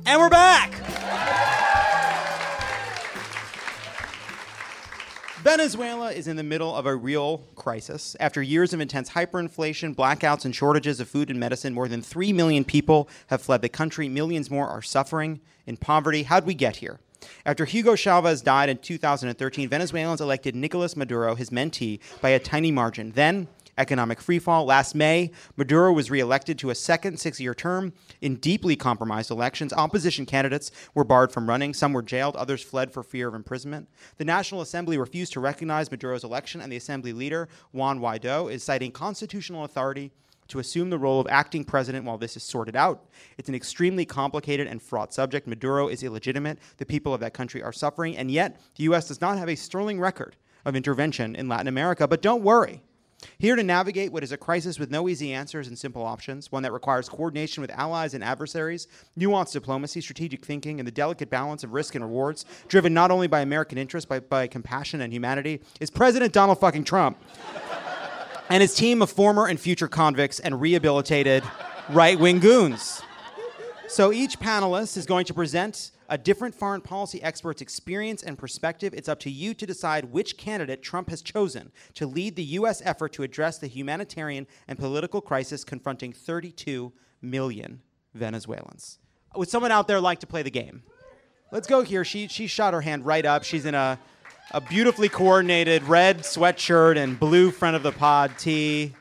[0.06, 0.63] And we're back.
[5.44, 8.16] Venezuela is in the middle of a real crisis.
[8.18, 12.32] After years of intense hyperinflation, blackouts, and shortages of food and medicine, more than 3
[12.32, 14.08] million people have fled the country.
[14.08, 16.24] Millions more are suffering in poverty.
[16.24, 17.02] How'd we get here?
[17.46, 22.72] After Hugo Chavez died in 2013, Venezuelans elected Nicolas Maduro, his mentee, by a tiny
[22.72, 23.12] margin.
[23.12, 24.66] Then, economic freefall.
[24.66, 29.74] Last May, Maduro was reelected to a second six year term in deeply compromised elections.
[29.74, 31.74] Opposition candidates were barred from running.
[31.74, 33.90] Some were jailed, others fled for fear of imprisonment.
[34.18, 38.64] The National Assembly refused to recognize Maduro's election, and the Assembly leader, Juan Guaido, is
[38.64, 40.12] citing constitutional authority
[40.48, 43.06] to assume the role of acting president while this is sorted out.
[43.38, 45.48] It's an extremely complicated and fraught subject.
[45.48, 46.60] Maduro is illegitimate.
[46.78, 49.08] The people of that country are suffering, and yet the U.S.
[49.08, 52.08] does not have a sterling record of intervention in Latin America.
[52.08, 52.82] But don't worry.
[53.38, 56.64] Here to navigate what is a crisis with no easy answers and simple options, one
[56.64, 61.64] that requires coordination with allies and adversaries, nuanced diplomacy, strategic thinking, and the delicate balance
[61.64, 65.62] of risk and rewards, driven not only by American interests, but by compassion and humanity,
[65.80, 67.18] is President Donald fucking Trump
[68.50, 71.44] and his team of former and future convicts and rehabilitated
[71.90, 73.02] right wing goons.
[73.88, 78.94] So each panelist is going to present a different foreign policy expert's experience and perspective.
[78.94, 82.84] It's up to you to decide which candidate Trump has chosen to lead the U.S.
[82.86, 87.82] effort to address the humanitarian and political crisis confronting 32 million
[88.14, 89.00] Venezuelans.
[89.36, 90.84] Would someone out there like to play the game?
[91.52, 92.06] Let's go here.
[92.06, 93.44] She, she shot her hand right up.
[93.44, 93.98] She's in a,
[94.52, 98.94] a beautifully coordinated red sweatshirt and blue front of the pod tee.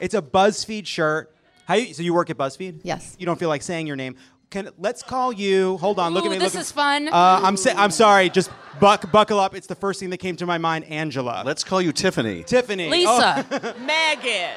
[0.00, 1.32] It's a BuzzFeed shirt.
[1.66, 2.80] How you, so you work at BuzzFeed?
[2.82, 3.14] Yes.
[3.16, 4.16] You don't feel like saying your name.
[4.50, 5.76] Can let's call you.
[5.78, 6.14] Hold on.
[6.14, 6.38] look at me.
[6.38, 7.08] this look at- is fun.
[7.08, 8.30] Uh, I'm sa- I'm sorry.
[8.30, 9.54] Just buck buckle up.
[9.54, 10.86] It's the first thing that came to my mind.
[10.86, 11.42] Angela.
[11.44, 12.44] Let's call you Tiffany.
[12.44, 12.88] Tiffany.
[12.88, 13.46] Lisa.
[13.50, 14.54] Oh, Megan.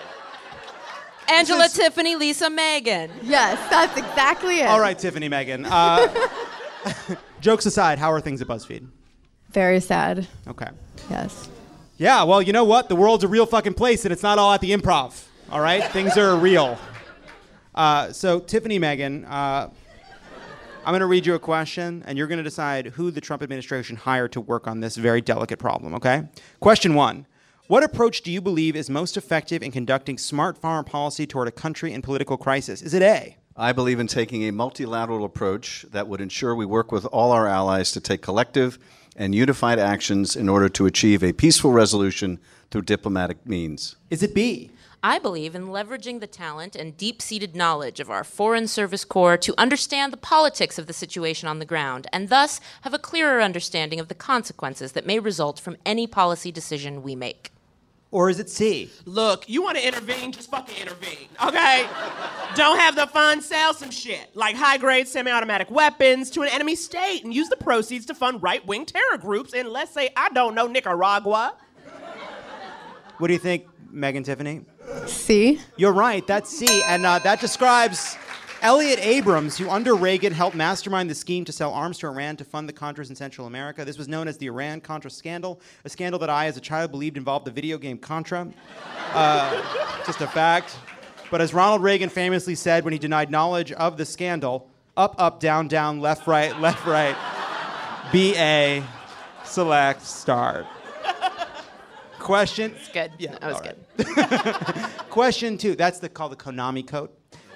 [1.27, 3.09] Angela, is- Tiffany, Lisa, Megan.
[3.23, 4.67] Yes, that's exactly it.
[4.67, 5.65] all right, Tiffany, Megan.
[5.65, 6.07] Uh,
[7.41, 8.87] jokes aside, how are things at BuzzFeed?
[9.51, 10.27] Very sad.
[10.47, 10.67] Okay.
[11.09, 11.47] Yes.
[11.97, 12.23] Yeah.
[12.23, 12.89] Well, you know what?
[12.89, 15.25] The world's a real fucking place, and it's not all at the improv.
[15.51, 15.83] All right.
[15.91, 16.77] things are real.
[17.75, 19.23] Uh, so, Tiffany, Megan.
[19.25, 19.69] Uh,
[20.83, 23.43] I'm going to read you a question, and you're going to decide who the Trump
[23.43, 26.23] administration hired to work on this very delicate problem, okay?
[26.59, 27.27] Question one
[27.67, 31.51] What approach do you believe is most effective in conducting smart foreign policy toward a
[31.51, 32.81] country in political crisis?
[32.81, 33.37] Is it A?
[33.55, 37.47] I believe in taking a multilateral approach that would ensure we work with all our
[37.47, 38.79] allies to take collective
[39.15, 42.39] and unified actions in order to achieve a peaceful resolution
[42.71, 43.97] through diplomatic means.
[44.09, 44.71] Is it B?
[45.03, 49.37] I believe in leveraging the talent and deep seated knowledge of our Foreign Service Corps
[49.37, 53.41] to understand the politics of the situation on the ground and thus have a clearer
[53.41, 57.51] understanding of the consequences that may result from any policy decision we make.
[58.11, 58.91] Or is it C?
[59.05, 61.87] Look, you want to intervene, just fucking intervene, okay?
[62.53, 66.49] Don't have the funds, sell some shit, like high grade semi automatic weapons to an
[66.49, 70.09] enemy state and use the proceeds to fund right wing terror groups in, let's say,
[70.15, 71.55] I don't know, Nicaragua.
[73.17, 74.65] What do you think, Megan Tiffany?
[75.05, 75.59] C.
[75.77, 76.25] You're right.
[76.25, 78.17] That's C, and uh, that describes
[78.61, 82.45] Elliott Abrams, who under Reagan helped mastermind the scheme to sell arms to Iran to
[82.45, 83.83] fund the Contras in Central America.
[83.83, 86.91] This was known as the Iran Contra scandal, a scandal that I, as a child,
[86.91, 88.47] believed involved the video game Contra.
[89.13, 90.77] Uh, just a fact.
[91.31, 95.39] But as Ronald Reagan famously said when he denied knowledge of the scandal, up, up,
[95.39, 97.15] down, down, left, right, left, right,
[98.11, 98.83] B A,
[99.43, 100.67] select, start.
[102.21, 102.73] Question.
[102.77, 103.11] It's Good.
[103.17, 104.17] Yeah, that was good.
[104.17, 104.89] right.
[105.09, 105.75] Question two.
[105.75, 107.09] That's the, called the Konami code.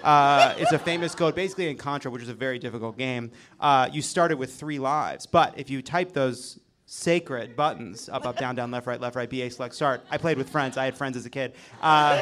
[0.03, 3.31] Uh, it's a famous code, basically in Contra, which is a very difficult game.
[3.59, 8.37] Uh, you started with three lives, but if you type those sacred buttons up, up,
[8.37, 10.05] down, down, left, right, left, right, BA, select, start.
[10.11, 10.77] I played with friends.
[10.77, 11.53] I had friends as a kid.
[11.81, 12.21] Uh,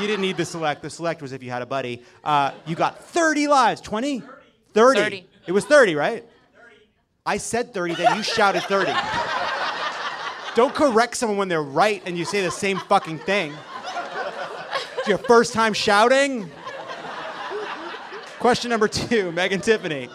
[0.00, 0.80] you didn't need the select.
[0.82, 2.02] The select was if you had a buddy.
[2.24, 3.80] Uh, you got 30 lives.
[3.82, 4.22] 20?
[4.72, 5.00] 30.
[5.00, 5.26] 30.
[5.46, 6.24] It was 30, right?
[6.54, 6.76] 30.
[7.26, 8.92] I said 30, then you shouted 30.
[10.54, 13.54] Don't correct someone when they're right and you say the same fucking thing.
[14.98, 16.50] It's your first time shouting?
[18.40, 20.08] Question number two, Megan Tiffany.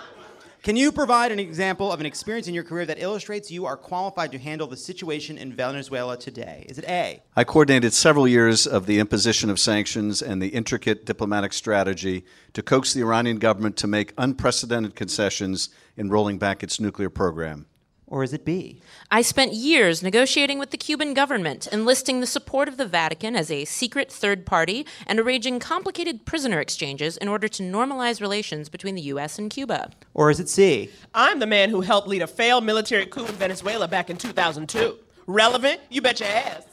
[0.62, 3.78] Can you provide an example of an experience in your career that illustrates you are
[3.78, 6.66] qualified to handle the situation in Venezuela today?
[6.68, 7.22] Is it A?
[7.36, 12.64] I coordinated several years of the imposition of sanctions and the intricate diplomatic strategy to
[12.64, 17.68] coax the Iranian government to make unprecedented concessions in rolling back its nuclear program.
[18.08, 18.80] Or is it B?
[19.10, 23.50] I spent years negotiating with the Cuban government, enlisting the support of the Vatican as
[23.50, 28.94] a secret third party, and arranging complicated prisoner exchanges in order to normalize relations between
[28.94, 29.40] the U.S.
[29.40, 29.90] and Cuba.
[30.14, 30.92] Or is it C?
[31.16, 34.98] I'm the man who helped lead a failed military coup in Venezuela back in 2002.
[35.26, 35.82] Relevant?
[35.90, 36.64] You bet your ass.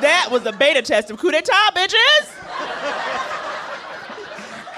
[0.00, 2.32] That was the beta test of coup d'etat, bitches!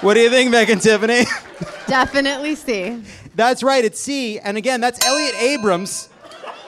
[0.03, 1.24] What do you think, Megan Tiffany?
[1.86, 3.03] Definitely C.
[3.39, 4.41] That's right, it's C.
[4.41, 6.09] And again, that's Elliott Abrams,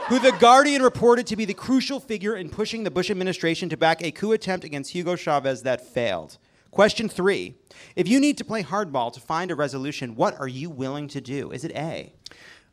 [0.06, 3.76] who The Guardian reported to be the crucial figure in pushing the Bush administration to
[3.76, 6.38] back a coup attempt against Hugo Chavez that failed.
[6.70, 7.56] Question three
[7.96, 11.20] If you need to play hardball to find a resolution, what are you willing to
[11.20, 11.50] do?
[11.50, 12.12] Is it A?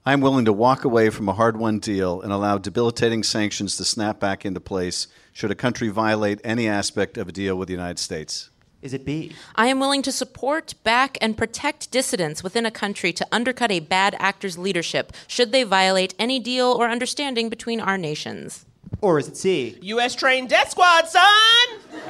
[0.05, 3.83] I'm willing to walk away from a hard won deal and allow debilitating sanctions to
[3.83, 7.73] snap back into place should a country violate any aspect of a deal with the
[7.73, 8.51] United States.
[8.81, 9.33] Is it B?
[9.55, 13.79] I am willing to support, back, and protect dissidents within a country to undercut a
[13.79, 18.65] bad actor's leadership should they violate any deal or understanding between our nations.
[19.01, 19.77] Or is it C?
[19.81, 20.15] U.S.
[20.15, 21.23] trained death squad, son.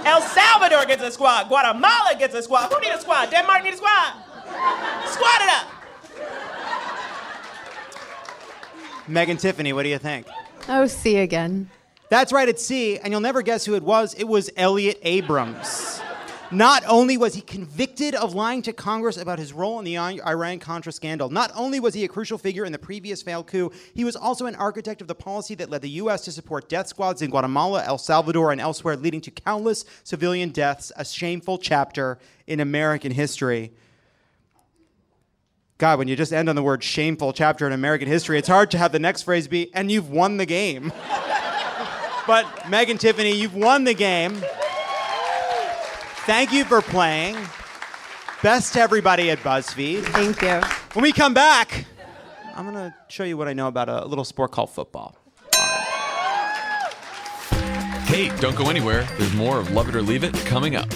[0.06, 1.48] El Salvador gets a squad.
[1.48, 2.72] Guatemala gets a squad.
[2.72, 3.30] Who need a squad?
[3.32, 4.14] Denmark need a squad.
[5.08, 5.68] Squad it up.
[9.08, 10.28] Megan Tiffany, what do you think?
[10.68, 11.70] Oh, C again.
[12.10, 14.14] That's right, it's C, and you'll never guess who it was.
[14.14, 16.02] It was Elliott Abrams.
[16.52, 20.60] Not only was he convicted of lying to Congress about his role in the Iran
[20.60, 24.06] Contra scandal, not only was he a crucial figure in the previous failed coup, he
[24.06, 26.24] was also an architect of the policy that led the U.S.
[26.24, 30.92] to support death squads in Guatemala, El Salvador, and elsewhere, leading to countless civilian deaths,
[30.96, 33.74] a shameful chapter in American history.
[35.78, 38.72] God, when you just end on the word shameful chapter in American history, it's hard
[38.72, 40.94] to have the next phrase be, and you've won the game.
[42.28, 44.42] but Megan Tiffany, you've won the game.
[46.28, 47.38] Thank you for playing.
[48.44, 50.04] Best to everybody at BuzzFeed.
[50.04, 50.60] Thank you.
[50.92, 51.86] When we come back,
[52.54, 55.16] I'm going to show you what I know about a little sport called football.
[58.08, 59.08] Hey, don't go anywhere.
[59.18, 60.90] There's more of Love It or Leave It coming up.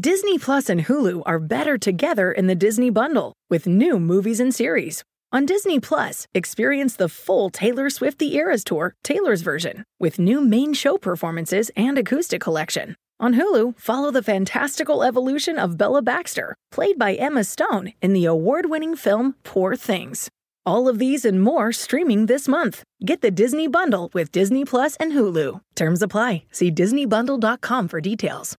[0.00, 4.54] Disney Plus and Hulu are better together in the Disney bundle with new movies and
[4.54, 5.04] series.
[5.32, 10.40] On Disney Plus, experience the full Taylor Swift The Eras Tour, Taylor's version, with new
[10.40, 12.96] main show performances and acoustic collection.
[13.20, 18.24] On Hulu, follow the fantastical evolution of Bella Baxter, played by Emma Stone in the
[18.24, 20.28] award winning film Poor Things.
[20.64, 22.84] All of these and more streaming this month.
[23.04, 25.60] Get the Disney Bundle with Disney Plus and Hulu.
[25.74, 26.44] Terms apply.
[26.52, 28.54] See DisneyBundle.com for details.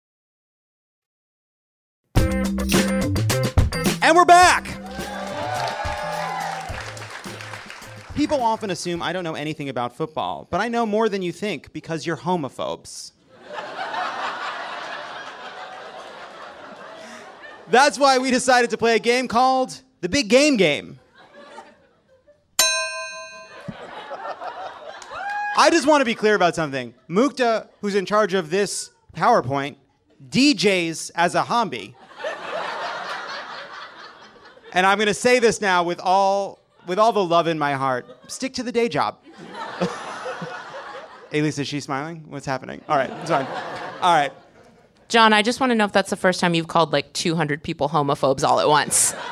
[4.01, 4.65] And we're back!
[8.13, 11.31] People often assume I don't know anything about football, but I know more than you
[11.31, 13.13] think because you're homophobes.
[17.71, 20.99] That's why we decided to play a game called the Big Game Game.
[25.57, 26.93] I just want to be clear about something.
[27.09, 29.75] Mukta, who's in charge of this PowerPoint,
[30.29, 31.95] DJs as a hobby.
[34.73, 37.73] and I'm going to say this now with all with all the love in my
[37.73, 38.07] heart.
[38.31, 39.17] Stick to the day job.
[41.31, 42.23] Lisa, is she smiling?
[42.29, 42.81] What's happening?
[42.87, 43.45] All right, it's fine.
[44.01, 44.31] All right.
[45.09, 47.63] John, I just want to know if that's the first time you've called like 200
[47.63, 49.13] people homophobes all at once.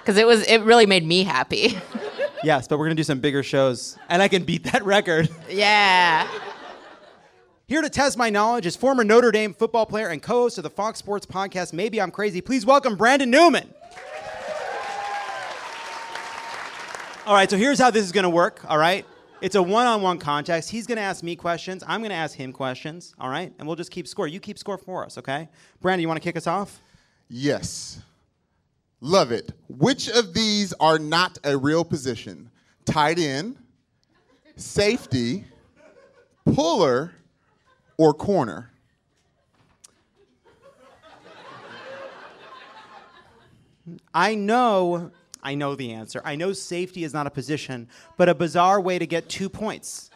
[0.00, 1.78] Because it was, it really made me happy.
[2.42, 5.28] Yes, but we're gonna do some bigger shows, and I can beat that record.
[5.50, 6.28] yeah.
[7.66, 10.70] Here to test my knowledge is former Notre Dame football player and co-host of the
[10.70, 11.72] Fox Sports podcast.
[11.72, 12.40] Maybe I'm crazy.
[12.40, 13.68] Please welcome Brandon Newman.
[17.26, 18.64] All right, so here's how this is gonna work.
[18.68, 19.04] All right,
[19.40, 20.70] it's a one-on-one context.
[20.70, 21.82] He's gonna ask me questions.
[21.86, 23.14] I'm gonna ask him questions.
[23.18, 24.26] All right, and we'll just keep score.
[24.26, 25.48] You keep score for us, okay?
[25.80, 26.80] Brandon, you want to kick us off?
[27.28, 28.00] Yes.
[29.00, 29.52] Love it.
[29.68, 32.50] Which of these are not a real position?
[32.84, 33.56] Tight end,
[34.56, 35.44] safety,
[36.44, 37.12] puller,
[37.96, 38.72] or corner?
[44.12, 45.10] I know,
[45.48, 46.20] I know the answer.
[46.26, 47.88] I know safety is not a position,
[48.18, 50.10] but a bizarre way to get two points.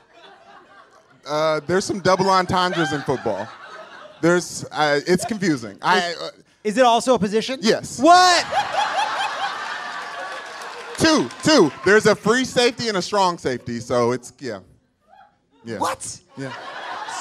[1.27, 3.49] Uh, there's some double entendres in football.
[4.21, 5.79] There's, uh, it's confusing.
[5.81, 6.29] I, uh,
[6.65, 7.61] Is it also a position?
[7.63, 7.99] Yes.
[7.99, 8.45] What?
[10.99, 11.73] two, two.
[11.87, 14.61] There's a free safety and a strong safety, so it's yeah,
[15.65, 15.79] yeah.
[15.79, 16.21] What?
[16.37, 16.53] Yeah.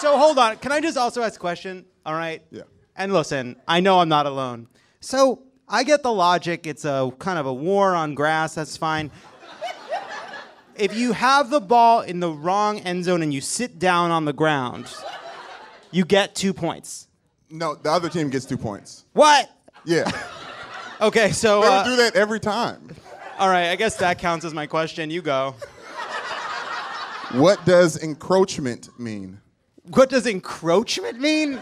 [0.02, 0.58] So hold on.
[0.58, 1.86] Can I just also ask a question?
[2.06, 2.44] All right.
[2.52, 2.64] Yeah.
[2.98, 4.68] And listen, I know I'm not alone.
[5.00, 6.68] So I get the logic.
[6.68, 8.56] It's a kind of a war on grass.
[8.56, 9.10] That's fine.
[10.76, 14.26] if you have the ball in the wrong end zone and you sit down on
[14.26, 14.94] the ground,
[15.90, 17.08] you get two points.
[17.50, 19.06] No, the other team gets two points.
[19.14, 19.50] What?
[19.86, 20.12] Yeah.
[21.02, 22.96] Okay, so They uh, do that every time.
[23.40, 23.70] all right.
[23.72, 25.10] I guess that counts as my question.
[25.10, 25.56] You go.
[27.32, 29.40] What does encroachment mean?
[29.82, 31.60] What does encroachment mean?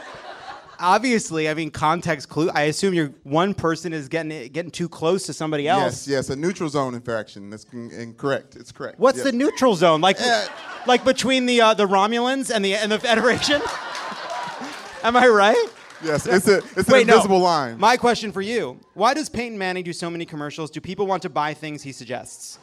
[0.81, 2.49] Obviously, I mean context clue.
[2.53, 6.07] I assume you're one person is getting getting too close to somebody else.
[6.07, 7.49] Yes, yes, a neutral zone infraction.
[7.49, 8.55] That's in- incorrect.
[8.55, 8.97] It's correct.
[8.99, 9.25] What's Yes.
[9.25, 9.99] the neutral zone?
[9.99, 10.45] Like, Uh,
[10.87, 13.61] like between the uh, the Romulans and the and the Federation?
[15.03, 15.65] Am I right?
[16.01, 17.17] Yes, it's a it's an Wait, no.
[17.23, 17.77] line.
[17.77, 20.71] My question for you: Why does Peyton Manning do so many commercials?
[20.71, 22.57] Do people want to buy things he suggests?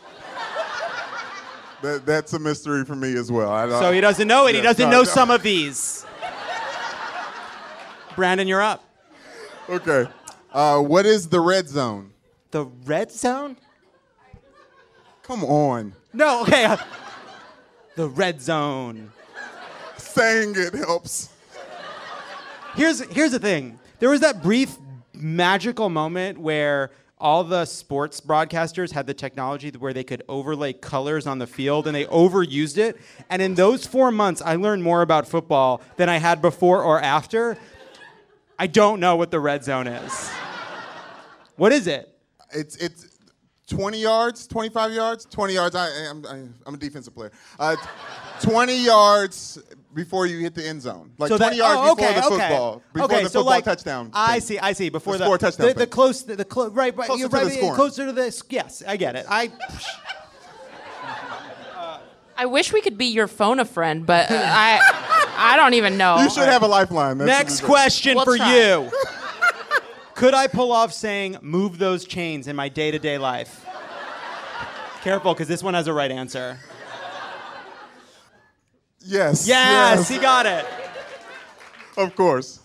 [1.83, 3.51] That, that's a mystery for me as well.
[3.53, 4.55] I So he doesn't know it.
[4.55, 5.05] he doesn't no, know no.
[5.05, 6.07] some of these.
[8.17, 8.83] Brandon, you're up.
[9.69, 10.07] Okay.
[10.53, 12.12] Uh, what is the red zone?
[12.51, 13.59] The red zone?
[15.23, 15.93] Come on.
[16.14, 16.64] No, okay.
[16.64, 16.79] uh,
[17.95, 19.12] the red zone.
[19.99, 21.29] Saying it helps.
[22.75, 23.79] Here's here's the thing.
[23.99, 24.77] There was that brief
[25.12, 31.27] magical moment where all the sports broadcasters had the technology where they could overlay colors
[31.27, 32.99] on the field and they overused it.
[33.31, 37.01] And in those 4 months I learned more about football than I had before or
[37.01, 37.57] after.
[38.59, 40.31] I don't know what the red zone is.
[41.57, 42.13] What is it?
[42.53, 43.19] It's it's
[43.69, 45.75] 20 yards, 25 yards, 20 yards.
[45.75, 47.33] I, I'm, I, I'm a defensive player.
[47.59, 47.75] Uh,
[48.41, 49.59] 20 yards
[49.93, 51.11] before you hit the end zone.
[51.19, 52.49] Like So 20 that- yards oh, before okay, the okay.
[52.49, 52.83] football.
[52.93, 54.11] Before okay, the so football like, touchdown.
[54.13, 54.41] I thing.
[54.43, 54.89] see, I see.
[54.89, 57.29] Before The the, score touchdown the, the close, the, the clo- right, right, Closer you're
[57.29, 57.75] to the right, scoring.
[57.75, 58.43] closer to this.
[58.51, 59.27] Yes, I get it.
[59.29, 59.51] I.
[62.39, 64.79] I wish we could be your phone a friend, but I
[65.37, 66.18] I don't even know.
[66.22, 67.18] You should have a lifeline.
[67.18, 68.57] That's Next question We'll for try.
[68.57, 68.91] you.
[70.14, 73.64] Could I pull off saying "move those chains" in my day-to-day life?
[75.03, 76.59] Careful, because this one has a right answer.
[79.01, 79.47] Yes.
[79.47, 80.66] Yes, he got it.
[81.97, 82.61] Of course.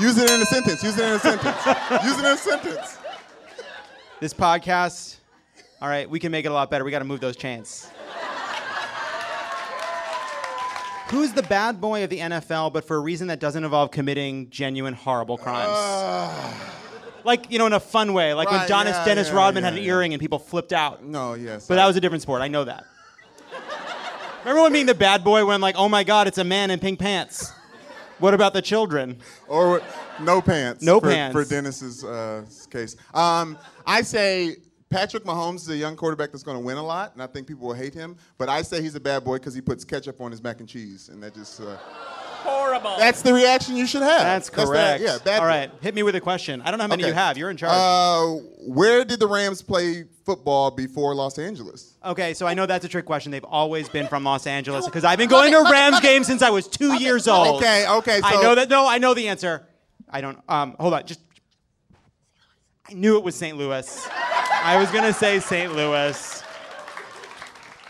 [0.00, 0.82] Use it in a sentence.
[0.82, 1.66] Use it in a sentence.
[2.04, 2.98] Use it in a sentence.
[4.20, 5.16] This podcast.
[5.80, 6.84] All right, we can make it a lot better.
[6.84, 7.88] We got to move those chains.
[11.08, 14.50] Who's the bad boy of the NFL, but for a reason that doesn't involve committing
[14.50, 15.70] genuine horrible crimes?
[17.24, 19.62] like you know, in a fun way, like when Right, Donis yeah, Dennis yeah, Rodman
[19.62, 21.04] yeah, had an earring and people flipped out.
[21.04, 21.66] No, yes.
[21.66, 22.40] But that was a different sport.
[22.40, 22.84] I know that.
[24.40, 26.78] Remember when being the bad boy when like, oh my God, it's a man in
[26.78, 27.52] pink pants.
[28.18, 29.18] What about the children?
[29.48, 29.82] Or
[30.20, 30.82] no pants.
[30.82, 31.32] No for, pants.
[31.32, 32.96] For Dennis's uh, case.
[33.12, 34.56] Um, I say
[34.88, 37.46] Patrick Mahomes is a young quarterback that's going to win a lot, and I think
[37.48, 38.16] people will hate him.
[38.38, 40.68] But I say he's a bad boy because he puts ketchup on his mac and
[40.68, 41.60] cheese, and that just.
[41.60, 41.76] Uh,
[42.44, 42.94] Horrible.
[42.96, 44.20] that's the reaction you should have.
[44.20, 45.02] That's that- correct.
[45.02, 45.76] yeah, bad All boy.
[45.80, 46.62] hit me with a question.
[46.62, 47.08] I don't know how many Okay.
[47.08, 47.36] you have.
[47.36, 47.72] You're in charge.
[47.74, 51.94] Uh, where did the Rams play football before Los Angeles?
[52.04, 53.32] okay, so I know that's a trick question.
[53.32, 56.50] They've always been from Los Angeles because I've been going to Rams games since I
[56.50, 57.56] was two years old.
[57.56, 58.20] Okay, okay.
[58.20, 58.68] So I know that.
[58.68, 59.66] No, I know the answer.
[60.08, 60.38] I don't.
[60.48, 61.04] Um, hold on.
[61.04, 61.18] Just.
[62.88, 63.56] I knew it was St.
[63.58, 64.08] Louis.
[64.66, 65.76] I was gonna say St.
[65.76, 66.42] Louis.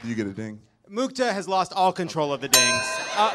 [0.04, 0.60] You get a ding.
[0.90, 2.82] Mukta has lost all control of the dings.
[3.16, 3.34] Uh,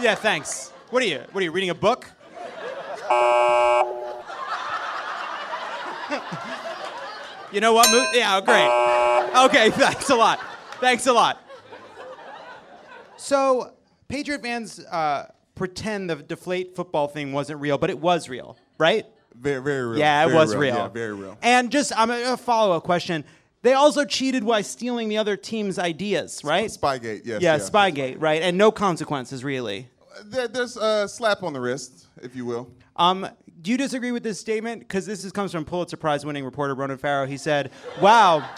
[0.00, 0.70] yeah, thanks.
[0.88, 1.18] What are you?
[1.32, 2.10] What are you reading a book?
[7.52, 8.08] you know what, Moot?
[8.14, 9.44] Yeah, great.
[9.44, 10.40] Okay, thanks a lot.
[10.80, 11.42] Thanks a lot.
[13.18, 13.74] So,
[14.08, 19.04] Patriot fans uh, pretend the deflate football thing wasn't real, but it was real, right?
[19.40, 19.98] Very, very real.
[19.98, 20.74] Yeah, it Very was real.
[20.74, 21.38] Yeah, very real.
[21.42, 23.24] And just I'm a, a follow-up question.
[23.62, 26.70] They also cheated by stealing the other team's ideas, right?
[26.70, 27.42] Spygate, yes.
[27.42, 27.58] yeah, yeah.
[27.58, 28.42] Spygate, right?
[28.42, 29.88] And no consequences, really.
[30.24, 32.70] There, there's a slap on the wrist, if you will.
[32.96, 33.28] Um,
[33.60, 34.80] do you disagree with this statement?
[34.80, 37.26] Because this is, comes from Pulitzer Prize-winning reporter Ronan Farrow.
[37.26, 37.70] He said,
[38.00, 38.48] "Wow,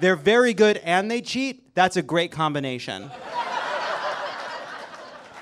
[0.00, 1.74] they're very good and they cheat.
[1.74, 3.10] That's a great combination."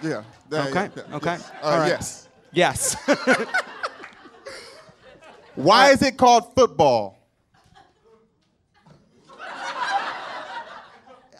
[0.03, 0.23] Yeah.
[0.51, 0.91] that- Okay.
[0.97, 1.37] yeah, Okay.
[1.39, 1.51] Yes.
[1.63, 1.89] Uh, All right.
[1.89, 2.29] yes.
[2.53, 2.97] Yes.
[5.57, 7.19] Why is it called football?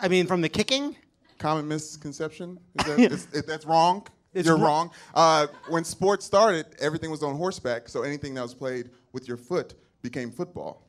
[0.01, 0.97] I mean, from the kicking.
[1.39, 2.59] Common misconception.
[2.81, 4.07] Is that, is, is- that's wrong.
[4.35, 4.91] It's You're wro- wrong.
[5.15, 9.39] Uh, when sports started, everything was on horseback, so anything that was played with your
[9.39, 10.83] foot became football.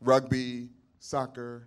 [0.00, 0.68] Rugby,
[1.00, 1.66] soccer,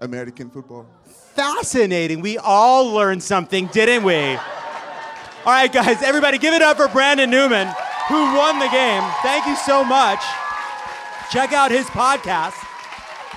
[0.00, 0.86] American football.
[1.34, 2.20] Fascinating.
[2.20, 4.16] We all learned something, didn't we?
[4.16, 7.68] All right, guys, everybody give it up for Brandon Newman,
[8.08, 9.02] who won the game.
[9.22, 10.20] Thank you so much.
[11.30, 12.54] Check out his podcast.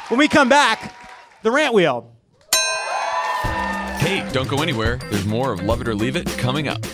[0.09, 0.95] When we come back,
[1.43, 2.13] the rant wheel.
[3.99, 4.97] Hey, don't go anywhere.
[5.09, 6.85] There's more of Love It or Leave It coming up.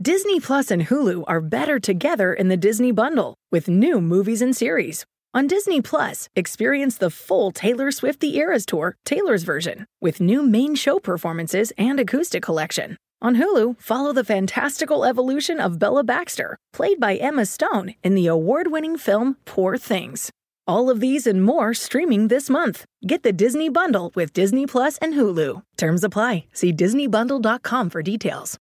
[0.00, 4.56] Disney Plus and Hulu are better together in the Disney bundle with new movies and
[4.56, 5.04] series.
[5.32, 10.42] On Disney Plus, experience the full Taylor Swift The Eras Tour, Taylor's version, with new
[10.42, 12.96] main show performances and acoustic collection.
[13.22, 18.26] On Hulu, follow the fantastical evolution of Bella Baxter, played by Emma Stone in the
[18.26, 20.30] award winning film Poor Things.
[20.66, 22.84] All of these and more streaming this month.
[23.06, 25.62] Get the Disney Bundle with Disney Plus and Hulu.
[25.76, 26.46] Terms apply.
[26.52, 28.58] See DisneyBundle.com for details.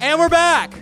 [0.00, 0.72] And we're back.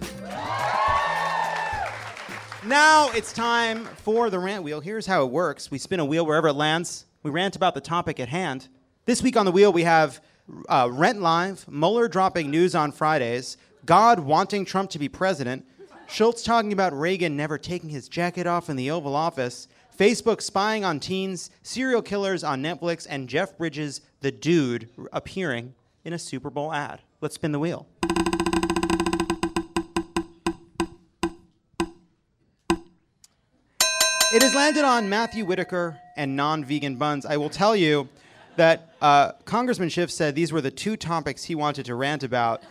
[2.67, 4.81] Now it's time for the rant wheel.
[4.81, 7.81] Here's how it works we spin a wheel wherever it lands, we rant about the
[7.81, 8.69] topic at hand.
[9.11, 10.21] This week on the wheel, we have
[10.69, 15.67] uh, Rent Live, Mueller dropping news on Fridays, God wanting Trump to be president,
[16.07, 19.67] Schultz talking about Reagan never taking his jacket off in the Oval Office,
[19.99, 26.13] Facebook spying on teens, serial killers on Netflix, and Jeff Bridges, the dude, appearing in
[26.13, 27.01] a Super Bowl ad.
[27.21, 27.89] Let's spin the wheel.
[34.33, 37.27] It has landed on Matthew Whitaker and non-vegan buns.
[37.27, 38.09] I will tell you
[38.61, 42.63] that uh, Congressman Schiff said these were the two topics he wanted to rant about.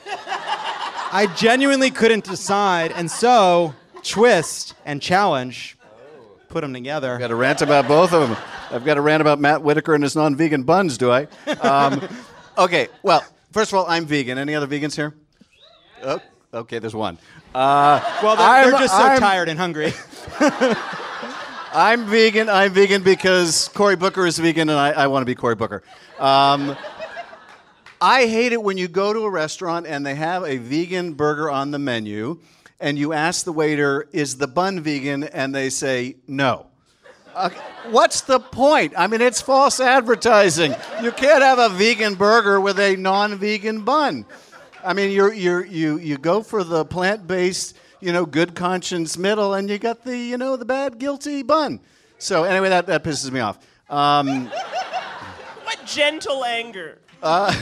[1.11, 3.73] I genuinely couldn't decide, and so
[4.03, 5.77] twist and challenge
[6.49, 7.13] put them together.
[7.15, 8.37] I've Got to rant about both of them.
[8.69, 11.27] I've got to rant about Matt Whitaker and his non-vegan buns, do I?
[11.61, 12.07] Um,
[12.59, 12.87] okay.
[13.01, 14.37] Well, first of all, I'm vegan.
[14.37, 15.15] Any other vegans here?
[16.03, 16.19] Oh,
[16.53, 17.17] okay, there's one.
[17.55, 19.91] Uh, Well, they're, they're just so I'm- tired and hungry.
[21.71, 22.49] I'm vegan.
[22.49, 25.83] I'm vegan because Cory Booker is vegan, and I, I want to be Cory Booker.
[26.17, 26.75] Um,
[28.01, 31.51] I hate it when you go to a restaurant and they have a vegan burger
[31.51, 32.39] on the menu,
[32.79, 36.65] and you ask the waiter, "Is the bun vegan?" and they say no.
[37.35, 37.51] Uh,
[37.91, 38.93] what's the point?
[38.97, 40.73] I mean, it's false advertising.
[41.03, 44.25] You can't have a vegan burger with a non-vegan bun.
[44.83, 49.53] I mean, you're, you're, you you go for the plant-based, you know, good conscience middle,
[49.53, 51.79] and you got the you know the bad guilty bun.
[52.17, 53.59] So anyway, that that pisses me off.
[53.89, 54.51] Um,
[55.63, 56.97] What gentle anger.
[57.21, 57.53] uh,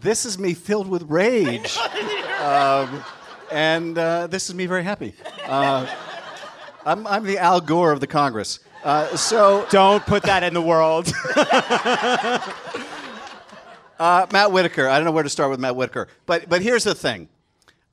[0.00, 1.76] this is me filled with rage,
[2.40, 3.02] um,
[3.50, 5.14] and uh, this is me very happy.
[5.44, 5.86] Uh,
[6.86, 8.60] I'm, I'm the Al Gore of the Congress.
[8.84, 11.12] Uh, so don't put that in the world.
[13.98, 14.88] uh, Matt Whitaker.
[14.88, 17.28] I don't know where to start with Matt Whitaker, but but here's the thing: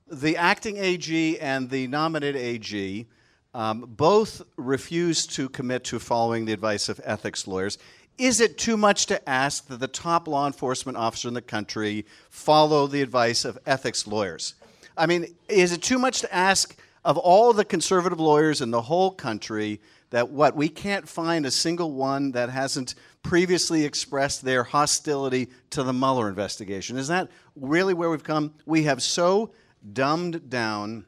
[0.08, 3.08] the acting AG and the nominated AG
[3.54, 7.78] um, both refused to commit to following the advice of ethics lawyers.
[8.18, 12.06] Is it too much to ask that the top law enforcement officer in the country
[12.30, 14.56] follow the advice of ethics lawyers?
[14.98, 18.82] I mean, is it too much to ask of all the conservative lawyers in the
[18.82, 19.82] whole country
[20.12, 25.84] that what we can't find a single one that hasn't previously expressed their hostility to
[25.84, 26.98] the Mueller investigation?
[26.98, 28.54] Is that really where we've come?
[28.66, 29.52] We have so
[29.94, 31.06] dumbed down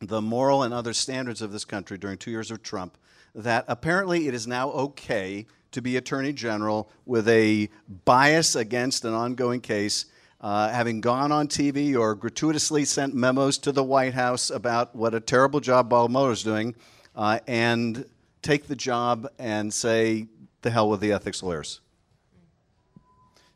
[0.00, 2.96] the moral and other standards of this country during two years of Trump
[3.34, 7.68] that apparently it is now okay to be attorney general with a
[8.04, 10.06] bias against an ongoing case,
[10.40, 15.14] uh, having gone on TV or gratuitously sent memos to the White House about what
[15.14, 16.76] a terrible job Bob is doing,
[17.16, 18.04] uh, and
[18.40, 20.28] take the job and say,
[20.62, 21.80] the hell with the ethics lawyers.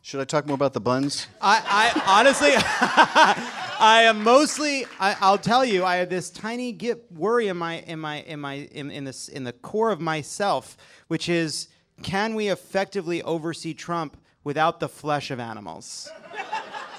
[0.03, 1.27] Should I talk more about the buns?
[1.41, 2.53] I, I honestly,
[3.81, 4.87] I am mostly.
[4.99, 8.41] I, I'll tell you, I have this tiny gip worry in my in my in
[8.41, 10.77] my in, in this in the core of myself,
[11.09, 11.69] which is,
[12.03, 16.11] can we effectively oversee Trump without the flesh of animals?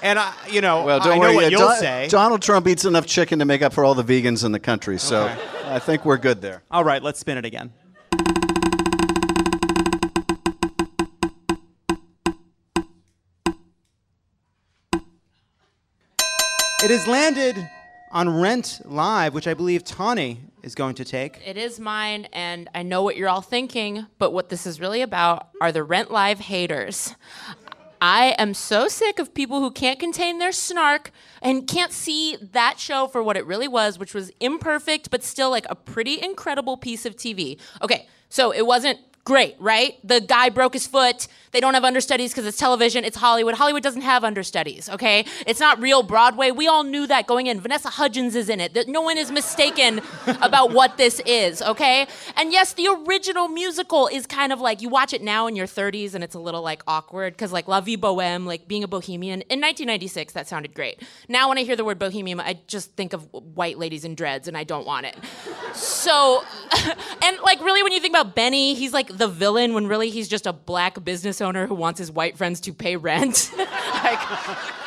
[0.02, 1.28] And I, you know, Well, don't I worry.
[1.28, 2.08] know what uh, you'll Don- say.
[2.08, 4.98] Donald Trump eats enough chicken to make up for all the vegans in the country,
[4.98, 5.38] so Okay.
[5.66, 6.62] I think we're good there.
[6.70, 7.70] All right, let's spin it again.
[16.82, 17.68] It has landed
[18.10, 21.38] on Rent Live, which I believe Tawny is going to take.
[21.46, 25.02] It is mine, and I know what you're all thinking, but what this is really
[25.02, 27.14] about are the Rent Live haters.
[28.00, 31.10] I am so sick of people who can't contain their snark
[31.42, 35.50] and can't see that show for what it really was, which was imperfect, but still
[35.50, 37.60] like a pretty incredible piece of TV.
[37.82, 39.98] Okay, so it wasn't great, right?
[40.02, 41.28] The guy broke his foot.
[41.52, 43.04] They don't have understudies because it's television.
[43.04, 43.54] It's Hollywood.
[43.54, 45.24] Hollywood doesn't have understudies, okay?
[45.46, 46.52] It's not real Broadway.
[46.52, 47.60] We all knew that going in.
[47.60, 48.74] Vanessa Hudgens is in it.
[48.74, 50.00] That no one is mistaken
[50.40, 52.06] about what this is, okay?
[52.36, 55.66] And yes, the original musical is kind of like you watch it now in your
[55.66, 58.88] 30s and it's a little like awkward because like La Vie Boheme, like being a
[58.88, 61.02] bohemian in 1996, that sounded great.
[61.28, 64.48] Now when I hear the word bohemian, I just think of white ladies in dreads
[64.48, 65.16] and I don't want it.
[65.74, 66.44] So,
[67.22, 70.28] and like really when you think about Benny, he's like the villain when really he's
[70.28, 73.50] just a black business owner who wants his white friends to pay rent.
[73.58, 74.18] like,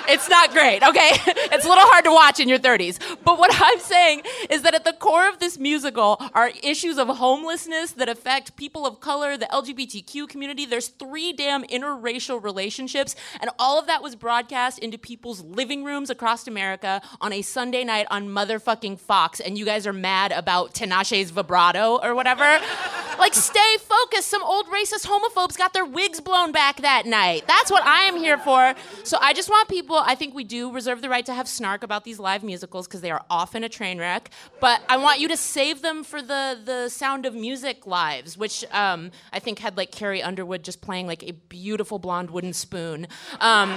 [0.08, 1.12] it's not great, okay?
[1.54, 2.98] It's a little hard to watch in your 30s.
[3.24, 7.08] But what I'm saying is that at the core of this musical are issues of
[7.10, 10.66] homelessness that affect people of color, the LGBTQ community.
[10.66, 16.10] There's three damn interracial relationships, and all of that was broadcast into people's living rooms
[16.10, 20.74] across America on a Sunday night on motherfucking Fox, and you guys are mad about
[20.74, 22.60] Tinashe's vibrato or whatever.
[23.20, 24.30] like, stay focused.
[24.30, 27.46] Some old racist homophobes got their wigs blown back that night.
[27.48, 28.74] That's what I am here for.
[29.04, 31.84] So I just want people, I think we do reserve the right to have snark
[31.84, 34.30] about these live musicals because they are often a train wreck.
[34.60, 38.66] But I want you to save them for the, the Sound of Music lives, which
[38.72, 43.08] um, I think had like Carrie Underwood just playing like a beautiful blonde wooden spoon.
[43.40, 43.72] Um,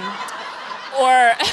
[0.99, 1.33] or.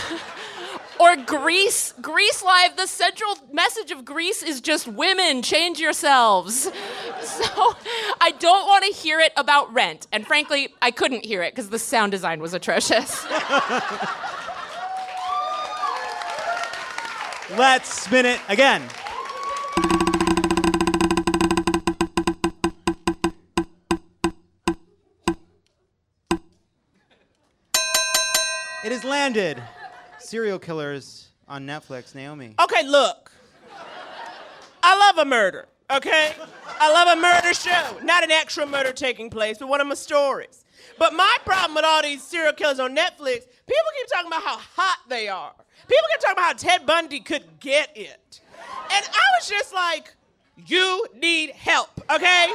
[1.00, 6.70] Or Grease, Grease Live, the central message of Grease is just women, change yourselves.
[7.24, 7.74] So
[8.20, 10.06] I don't want to hear it about rent.
[10.12, 13.26] And frankly, I couldn't hear it because the sound design was atrocious.
[17.50, 18.82] Let's spin it again.
[28.82, 29.62] It has landed.
[30.18, 32.54] Serial killers on Netflix, Naomi.
[32.60, 33.30] Okay, look.
[34.82, 36.32] I love a murder, okay?
[36.80, 37.98] I love a murder show.
[38.02, 40.63] Not an actual murder taking place, but one of my stories.
[40.98, 44.58] But my problem with all these serial killers on Netflix, people keep talking about how
[44.58, 45.52] hot they are.
[45.88, 48.40] People keep talking about how Ted Bundy could get it.
[48.90, 50.14] And I was just like,
[50.66, 52.52] you need help, okay?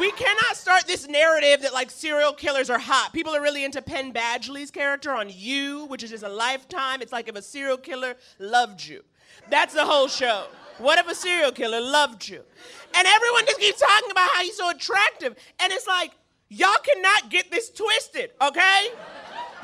[0.00, 3.12] We cannot start this narrative that like serial killers are hot.
[3.12, 7.02] People are really into Penn Badgley's character on You, which is just a lifetime.
[7.02, 9.02] It's like if a serial killer loved you.
[9.50, 10.46] That's the whole show.
[10.78, 12.42] What if a serial killer loved you?
[12.94, 15.36] And everyone just keeps talking about how he's so attractive.
[15.60, 16.12] And it's like,
[16.48, 18.88] y'all cannot get this twisted, okay?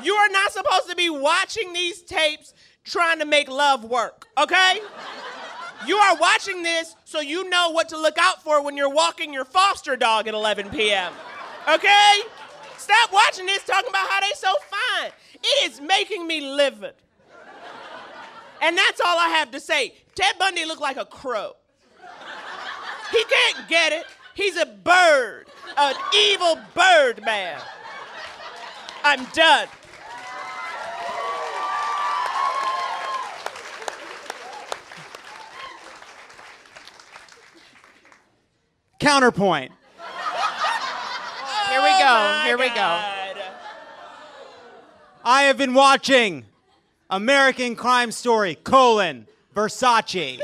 [0.03, 2.53] You are not supposed to be watching these tapes
[2.83, 4.79] trying to make love work, okay?
[5.87, 9.33] You are watching this so you know what to look out for when you're walking
[9.33, 11.13] your foster dog at 11 p.m.
[11.67, 12.19] Okay?
[12.77, 15.11] Stop watching this talking about how they so fine.
[15.35, 16.93] It is making me livid.
[18.61, 19.93] And that's all I have to say.
[20.13, 21.53] Ted Bundy looked like a crow.
[23.11, 24.05] He can't get it.
[24.33, 25.45] He's a bird,
[25.77, 27.59] an evil bird man.
[29.03, 29.67] I'm done.
[38.99, 39.71] Counterpoint.
[41.69, 42.05] Here we go.
[42.05, 42.99] Oh here we go.
[45.23, 46.45] I have been watching
[47.09, 50.39] American Crime Story, colon, Versace.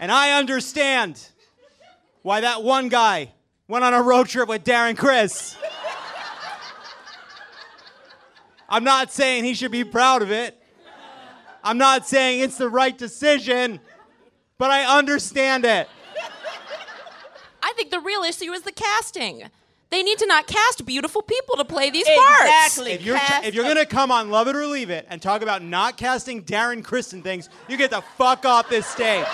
[0.00, 1.28] and I understand
[2.22, 3.32] why that one guy
[3.66, 5.56] went on a road trip with Darren Criss.
[8.68, 10.54] I'm not saying he should be proud of it.
[11.64, 13.80] I'm not saying it's the right decision,
[14.58, 15.88] but I understand it.
[17.62, 19.44] I think the real issue is the casting.
[19.90, 22.42] They need to not cast beautiful people to play these parts.
[22.42, 22.92] Exactly.
[22.92, 25.40] If you're, Cast if you're gonna come on Love It or Leave It and talk
[25.40, 29.26] about not casting Darren Criss and things, you get the fuck off this stage.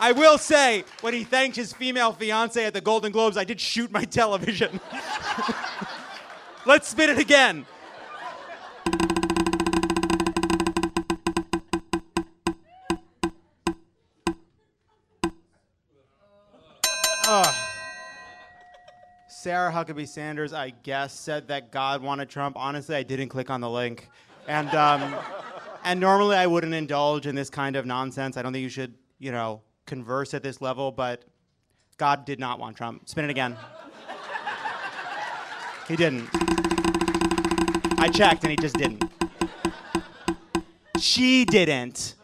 [0.00, 3.60] I will say, when he thanked his female fiance at the Golden Globes, I did
[3.60, 4.80] shoot my television.
[6.66, 7.66] Let's spin it again.
[17.26, 17.54] Ugh.
[19.28, 22.56] Sarah Huckabee Sanders, I guess, said that God wanted Trump.
[22.56, 24.08] Honestly, I didn't click on the link.
[24.46, 25.14] And, um,
[25.84, 28.36] and normally I wouldn't indulge in this kind of nonsense.
[28.36, 31.24] I don't think you should, you know, converse at this level, but
[31.96, 33.08] God did not want Trump.
[33.08, 33.56] Spin it again.
[35.88, 36.28] He didn't.
[37.98, 39.02] I checked and he just didn't.
[41.00, 42.14] She didn't.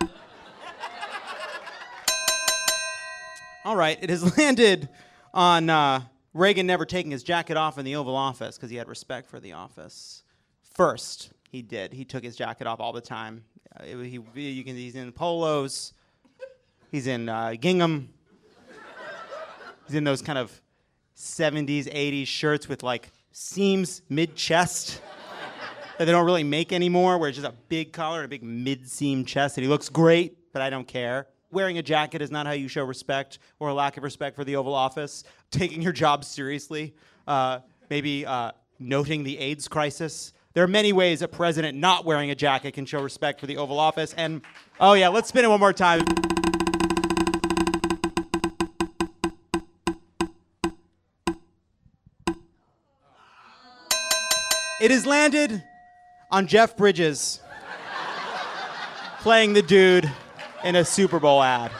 [3.65, 4.91] All right, it has landed
[5.33, 6.03] on uh,
[6.35, 9.41] Reagan never taking his jacket off in the Oval Office because he had respect for
[9.41, 10.23] the office.
[10.75, 11.95] First, he did.
[11.95, 13.43] He took his jacket off all the time.
[13.81, 15.95] Uh, it- he, you can, he's in polos.
[16.95, 18.09] He's in uh, gingham.
[19.89, 20.63] He's in those kind of
[21.17, 25.03] 70s, 80s shirts with like seams mid chest
[25.99, 28.45] that they don't really make anymore, where it's just a big collar and a big
[28.45, 29.57] mid seam chest.
[29.57, 31.27] And he looks great, but I don't care.
[31.51, 34.45] Wearing a jacket is not how you show respect or a lack of respect for
[34.45, 35.25] the Oval Office.
[35.51, 36.95] Taking your job seriously,
[37.27, 37.59] uh,
[37.91, 40.33] maybe uh, noting the AIDS crisis.
[40.53, 43.57] There are many ways a president not wearing a jacket can show respect for the
[43.57, 44.15] Oval Office.
[44.17, 44.43] And
[44.79, 46.05] oh, yeah, let's spin it one more time.
[54.85, 55.65] It has landed
[56.31, 57.41] on Jeff Bridges
[59.21, 60.13] playing the dude
[60.63, 61.71] in a Super Bowl ad.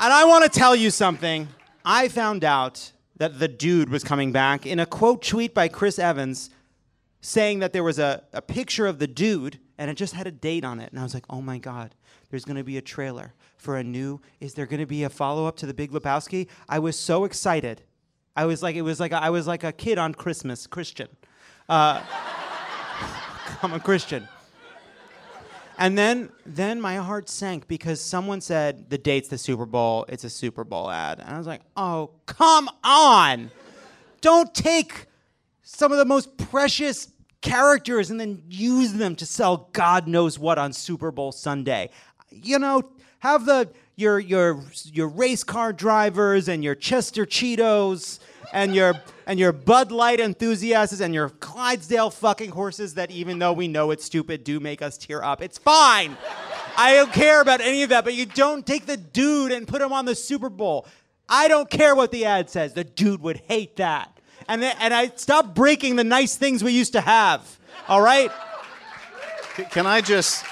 [0.00, 1.46] And I want to tell you something.
[1.84, 6.00] I found out that the dude was coming back in a quote tweet by Chris
[6.00, 6.50] Evans
[7.20, 10.32] saying that there was a, a picture of the dude and it just had a
[10.32, 10.90] date on it.
[10.90, 11.94] And I was like, oh my God,
[12.30, 15.08] there's going to be a trailer for a new, is there going to be a
[15.08, 16.48] follow up to The Big Lebowski?
[16.68, 17.82] I was so excited.
[18.34, 21.06] I was like, it was like, a, I was like a kid on Christmas, Christian.
[21.68, 22.02] Uh,
[23.62, 24.28] I'm a Christian.
[25.78, 30.04] And then, then my heart sank because someone said the date's the Super Bowl.
[30.08, 33.52] It's a Super Bowl ad, and I was like, "Oh, come on!
[34.20, 35.06] Don't take
[35.62, 37.08] some of the most precious
[37.40, 41.90] characters and then use them to sell God knows what on Super Bowl Sunday.
[42.30, 42.82] You know,
[43.20, 48.18] have the your your your race car drivers and your Chester Cheetos
[48.52, 48.94] and your
[49.26, 53.90] and your Bud Light enthusiasts and your Clydesdale fucking horses that even though we know
[53.90, 55.42] it's stupid do make us tear up.
[55.42, 56.16] It's fine.
[56.76, 59.82] I don't care about any of that, but you don't take the dude and put
[59.82, 60.86] him on the Super Bowl.
[61.28, 62.72] I don't care what the ad says.
[62.72, 64.18] The dude would hate that.
[64.48, 67.58] and then, and I stop breaking the nice things we used to have.
[67.88, 68.30] All right?
[69.70, 70.44] Can I just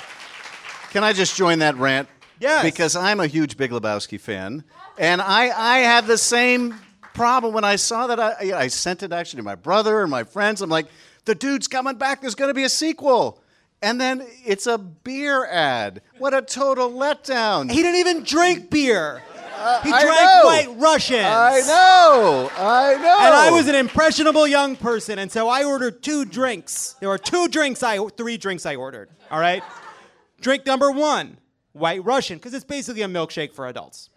[0.90, 2.08] can I just join that rant?
[2.40, 2.62] Yes.
[2.64, 4.64] Because I'm a huge Big Lebowski fan,
[4.98, 6.74] and I I have the same
[7.16, 8.20] problem when I saw that.
[8.20, 10.60] I I sent it actually to my brother and my friends.
[10.62, 10.86] I'm like,
[11.24, 12.20] the dude's coming back.
[12.20, 13.40] There's going to be a sequel.
[13.82, 16.00] And then it's a beer ad.
[16.18, 17.70] What a total letdown.
[17.70, 19.22] He didn't even drink beer.
[19.58, 20.44] Uh, he drank.
[20.44, 21.26] White Russians.
[21.26, 22.50] I know.
[22.56, 23.16] I know.
[23.20, 26.94] And I was an impressionable young person, and so I ordered two drinks.
[27.00, 29.08] There were two drinks I three drinks I ordered.
[29.30, 29.62] All right.
[30.40, 31.38] Drink number one,
[31.72, 34.10] White Russian, because it's basically a milkshake for adults.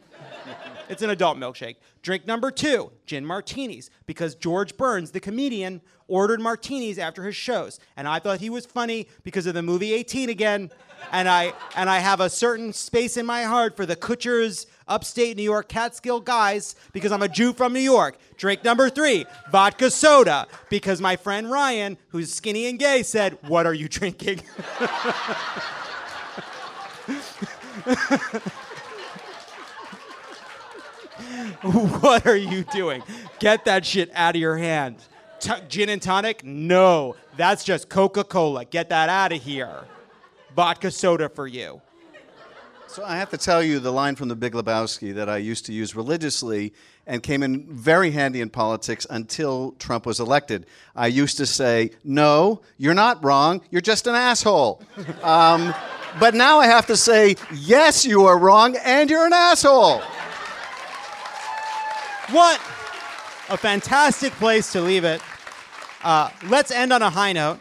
[0.89, 1.75] It's an adult milkshake.
[2.01, 7.79] Drink number two, gin martinis, because George Burns, the comedian, ordered martinis after his shows,
[7.95, 10.71] and I thought he was funny because of the movie 18 again,
[11.11, 15.37] and I and I have a certain space in my heart for the Kutchers, upstate
[15.37, 18.17] New York Catskill guys, because I'm a Jew from New York.
[18.37, 23.67] Drink number three, vodka soda, because my friend Ryan, who's skinny and gay, said, "What
[23.67, 24.41] are you drinking?"
[31.99, 33.03] what are you doing?
[33.39, 34.95] Get that shit out of your hand.
[35.39, 36.43] T- gin and tonic?
[36.43, 38.64] No, that's just Coca Cola.
[38.66, 39.86] Get that out of here.
[40.55, 41.82] Vodka soda for you.
[42.88, 45.66] So I have to tell you the line from The Big Lebowski that I used
[45.68, 46.74] to use religiously
[47.05, 50.66] and came in very handy in politics until Trump was elected.
[50.95, 53.62] I used to say, "No, you're not wrong.
[53.70, 54.82] You're just an asshole."
[55.24, 55.74] um,
[56.20, 60.01] but now I have to say, "Yes, you are wrong, and you're an asshole."
[62.32, 62.61] What
[63.49, 65.19] a fantastic place to leave it.
[66.03, 67.57] Uh, let's end on a high note.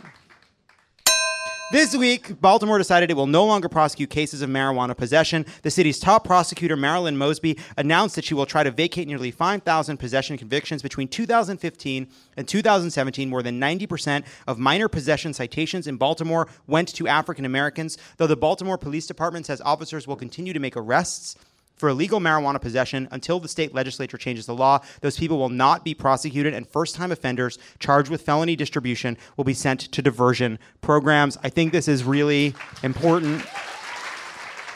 [1.72, 5.46] This week, Baltimore decided it will no longer prosecute cases of marijuana possession.
[5.62, 9.96] The city's top prosecutor, Marilyn Mosby, announced that she will try to vacate nearly 5,000
[9.96, 13.30] possession convictions between 2015 and 2017.
[13.30, 18.36] More than 90% of minor possession citations in Baltimore went to African Americans, though the
[18.36, 21.36] Baltimore Police Department says officers will continue to make arrests
[21.78, 24.80] for illegal marijuana possession until the state legislature changes the law.
[25.00, 29.44] Those people will not be prosecuted, and first time offenders charged with felony distribution will
[29.44, 31.38] be sent to diversion programs.
[31.42, 33.44] I think this is really important.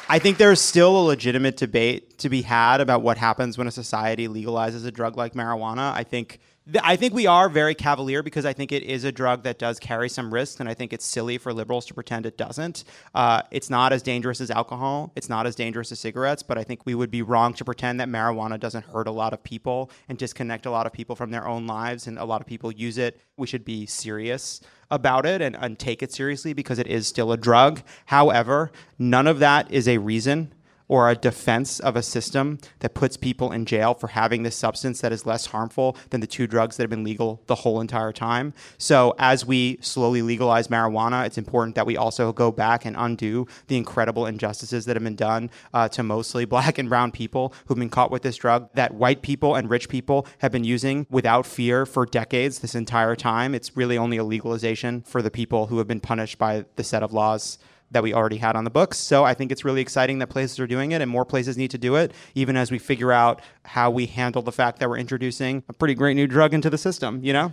[0.09, 3.70] I think there's still a legitimate debate to be had about what happens when a
[3.70, 5.92] society legalizes a drug like marijuana.
[5.92, 6.38] I think
[6.83, 9.81] I think we are very cavalier because I think it is a drug that does
[9.81, 12.85] carry some risks, and I think it's silly for liberals to pretend it doesn't.
[13.17, 15.11] Uh, it's not as dangerous as alcohol.
[15.17, 17.99] It's not as dangerous as cigarettes, but I think we would be wrong to pretend
[17.99, 21.33] that marijuana doesn't hurt a lot of people and disconnect a lot of people from
[21.33, 23.21] their own lives, and a lot of people use it.
[23.37, 27.33] We should be serious about it and, and take it seriously because it is still
[27.33, 27.83] a drug.
[28.07, 30.53] However, none of that is a reason
[30.93, 35.01] or a defense of a system that puts people in jail for having this substance
[35.01, 38.12] that is less harmful than the two drugs that have been legal the whole entire
[38.12, 38.53] time.
[38.76, 43.47] So, as we slowly legalize marijuana, it's important that we also go back and undo
[43.68, 47.78] the incredible injustices that have been done uh, to mostly black and brown people who've
[47.78, 51.47] been caught with this drug that white people and rich people have been using without
[51.47, 53.55] fear for decades this entire time.
[53.55, 57.03] It's really only a legalization for the people who have been punished by the set
[57.03, 57.57] of laws
[57.93, 58.99] that we already had on the books.
[58.99, 61.70] So I think it's really exciting that places are doing it and more places need
[61.70, 64.99] to do it, even as we figure out how we handle the fact that we're
[64.99, 67.53] introducing a pretty great new drug into the system, you know?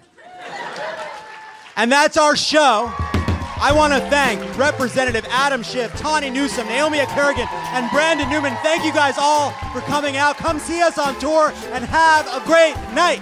[1.76, 2.92] and that's our show.
[3.62, 8.56] I want to thank Representative Adam Schiff, Tawny Newsome, Naomi Ekperigin, and Brandon Newman.
[8.64, 10.38] Thank you guys all for coming out.
[10.38, 13.22] Come see us on tour and have a great night.